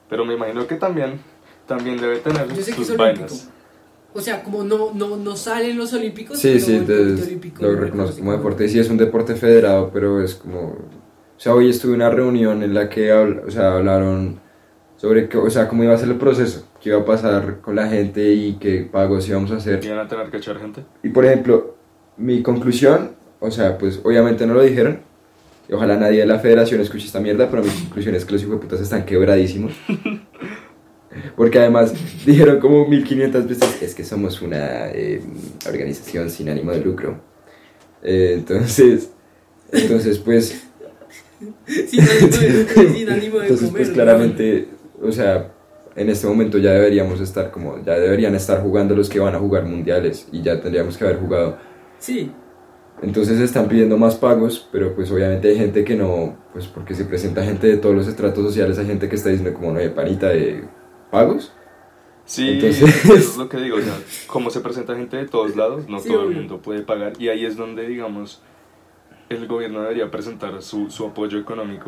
[0.08, 1.20] pero me imagino que también,
[1.66, 2.98] también debe tener Yo sé que es sus olímpico.
[2.98, 3.48] vainas.
[4.12, 7.68] O sea, como no, no, no salen los olímpicos, Sí, pero sí, entonces olímpico lo
[7.68, 8.68] lo reconozco reconoce como deporte.
[8.68, 10.70] Sí, es un deporte federado, pero es como...
[10.70, 14.40] O sea, hoy estuve en una reunión en la que habl- o sea, hablaron
[14.98, 17.76] sobre que, o sea, cómo iba a ser el proceso, qué iba a pasar con
[17.76, 19.82] la gente y qué pagos íbamos a hacer.
[19.82, 20.84] ¿Iban a tener que echar gente?
[21.04, 21.76] Y por ejemplo,
[22.16, 25.00] mi conclusión, o sea, pues obviamente no lo dijeron,
[25.68, 28.42] y ojalá nadie de la federación escuche esta mierda, pero mi conclusión es que los
[28.42, 29.72] hijueputas están quebradísimos.
[31.36, 31.94] Porque además
[32.26, 35.22] dijeron como 1500 veces, es que somos una eh,
[35.66, 37.20] organización sin ánimo de lucro.
[38.02, 39.10] Eh, entonces,
[39.70, 40.68] entonces pues,
[41.86, 43.86] Sin ánimo de sin ánimo de entonces comer.
[43.86, 44.77] pues ¿no?
[45.02, 45.52] O sea,
[45.96, 49.38] en este momento ya deberíamos estar como, ya deberían estar jugando los que van a
[49.38, 51.56] jugar mundiales y ya tendríamos que haber jugado
[51.98, 52.30] Sí,
[53.02, 57.04] entonces están pidiendo más pagos, pero pues obviamente hay gente que no, pues porque se
[57.04, 59.88] presenta gente de todos los estratos sociales, hay gente que está diciendo como no hay
[59.88, 60.64] panita de
[61.10, 61.52] pagos.
[62.24, 63.94] Sí, Entonces- eso es lo que digo, o sea,
[64.26, 66.38] como se presenta gente de todos lados, no Sí, todo el obvio.
[66.38, 68.42] mundo puede pagar y ahí es donde, digamos,
[69.30, 71.86] el gobierno debería presentar su, su apoyo económico,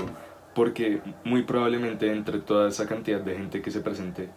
[0.55, 4.29] porque muy probablemente entre toda esa cantidad de gente que se presente,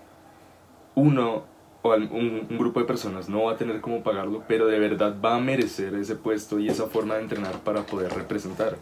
[0.95, 1.43] uno
[1.81, 5.15] o un, un grupo de personas no va a tener cómo pagarlo, pero de verdad
[5.23, 8.77] va a merecer ese puesto y esa forma de entrenar para poder representar.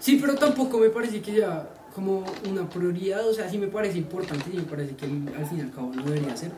[0.00, 3.98] sí, pero tampoco me parece que sea como una prioridad, o sea, sí me parece
[3.98, 6.52] importante, sí me parece que al fin y al cabo no debería ser.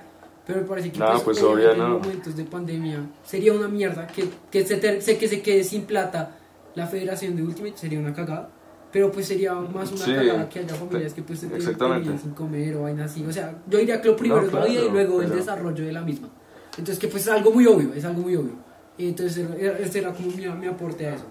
[0.47, 1.97] Pero me parece que No, pues, obviamente obvio, no.
[1.97, 5.83] en momentos de pandemia sería una mierda que, que, se, se- que se quede sin
[5.83, 6.37] plata
[6.75, 8.51] la federación de Ultimate, sería una cagada.
[8.93, 12.31] Pero pues sería más una Sí, cagada que haya familias que pues se te- sin
[12.35, 13.25] comer o vainas así.
[13.25, 15.39] O sea, yo diría que lo primero No, es la vida y luego el pero-
[15.39, 16.29] desarrollo de la misma.
[16.71, 18.55] Entonces que pues es algo muy obvio, es algo muy obvio.
[18.99, 21.25] Y entonces era- ese era como mi, mi aporte a eso.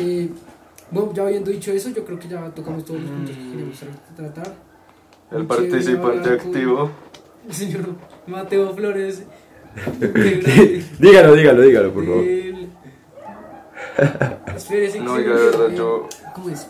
[0.00, 0.30] Eh,
[0.90, 3.82] bueno, ya habiendo dicho eso, yo creo que ya tocamos todos los puntos que queríamos
[3.82, 4.54] tra- tratar.
[5.30, 6.90] El participante activo.
[7.46, 7.94] el Señor
[8.26, 9.22] Mateo Flores.
[10.98, 12.24] dígalo, dígalo, dígalo, por favor.
[12.24, 12.57] del-
[14.56, 16.66] Espérese que No, oiga, de verdad, yo- ¿Cómo es?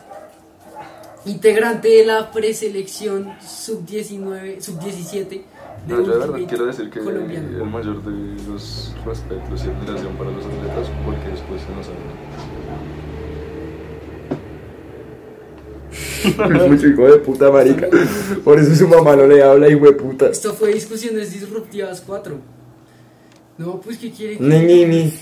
[1.26, 5.44] Integrante de la preselección sub-19, sub-17 de
[5.86, 7.48] No, yo de verdad quiero decir que colombiano.
[7.64, 11.86] el mayor de los respetos y admiración para los atletas porque después se nos.
[16.62, 17.88] Es mucho hijo de puta, marica.
[18.44, 20.28] Por eso su mamá no le habla, hijo de puta.
[20.28, 22.34] Esto fue Discusiones Disruptivas 4.
[23.58, 24.36] No, pues, ¿qué quiere?
[24.38, 25.14] Ni, ni, ni.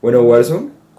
[0.00, 0.70] Bueno, Warzone,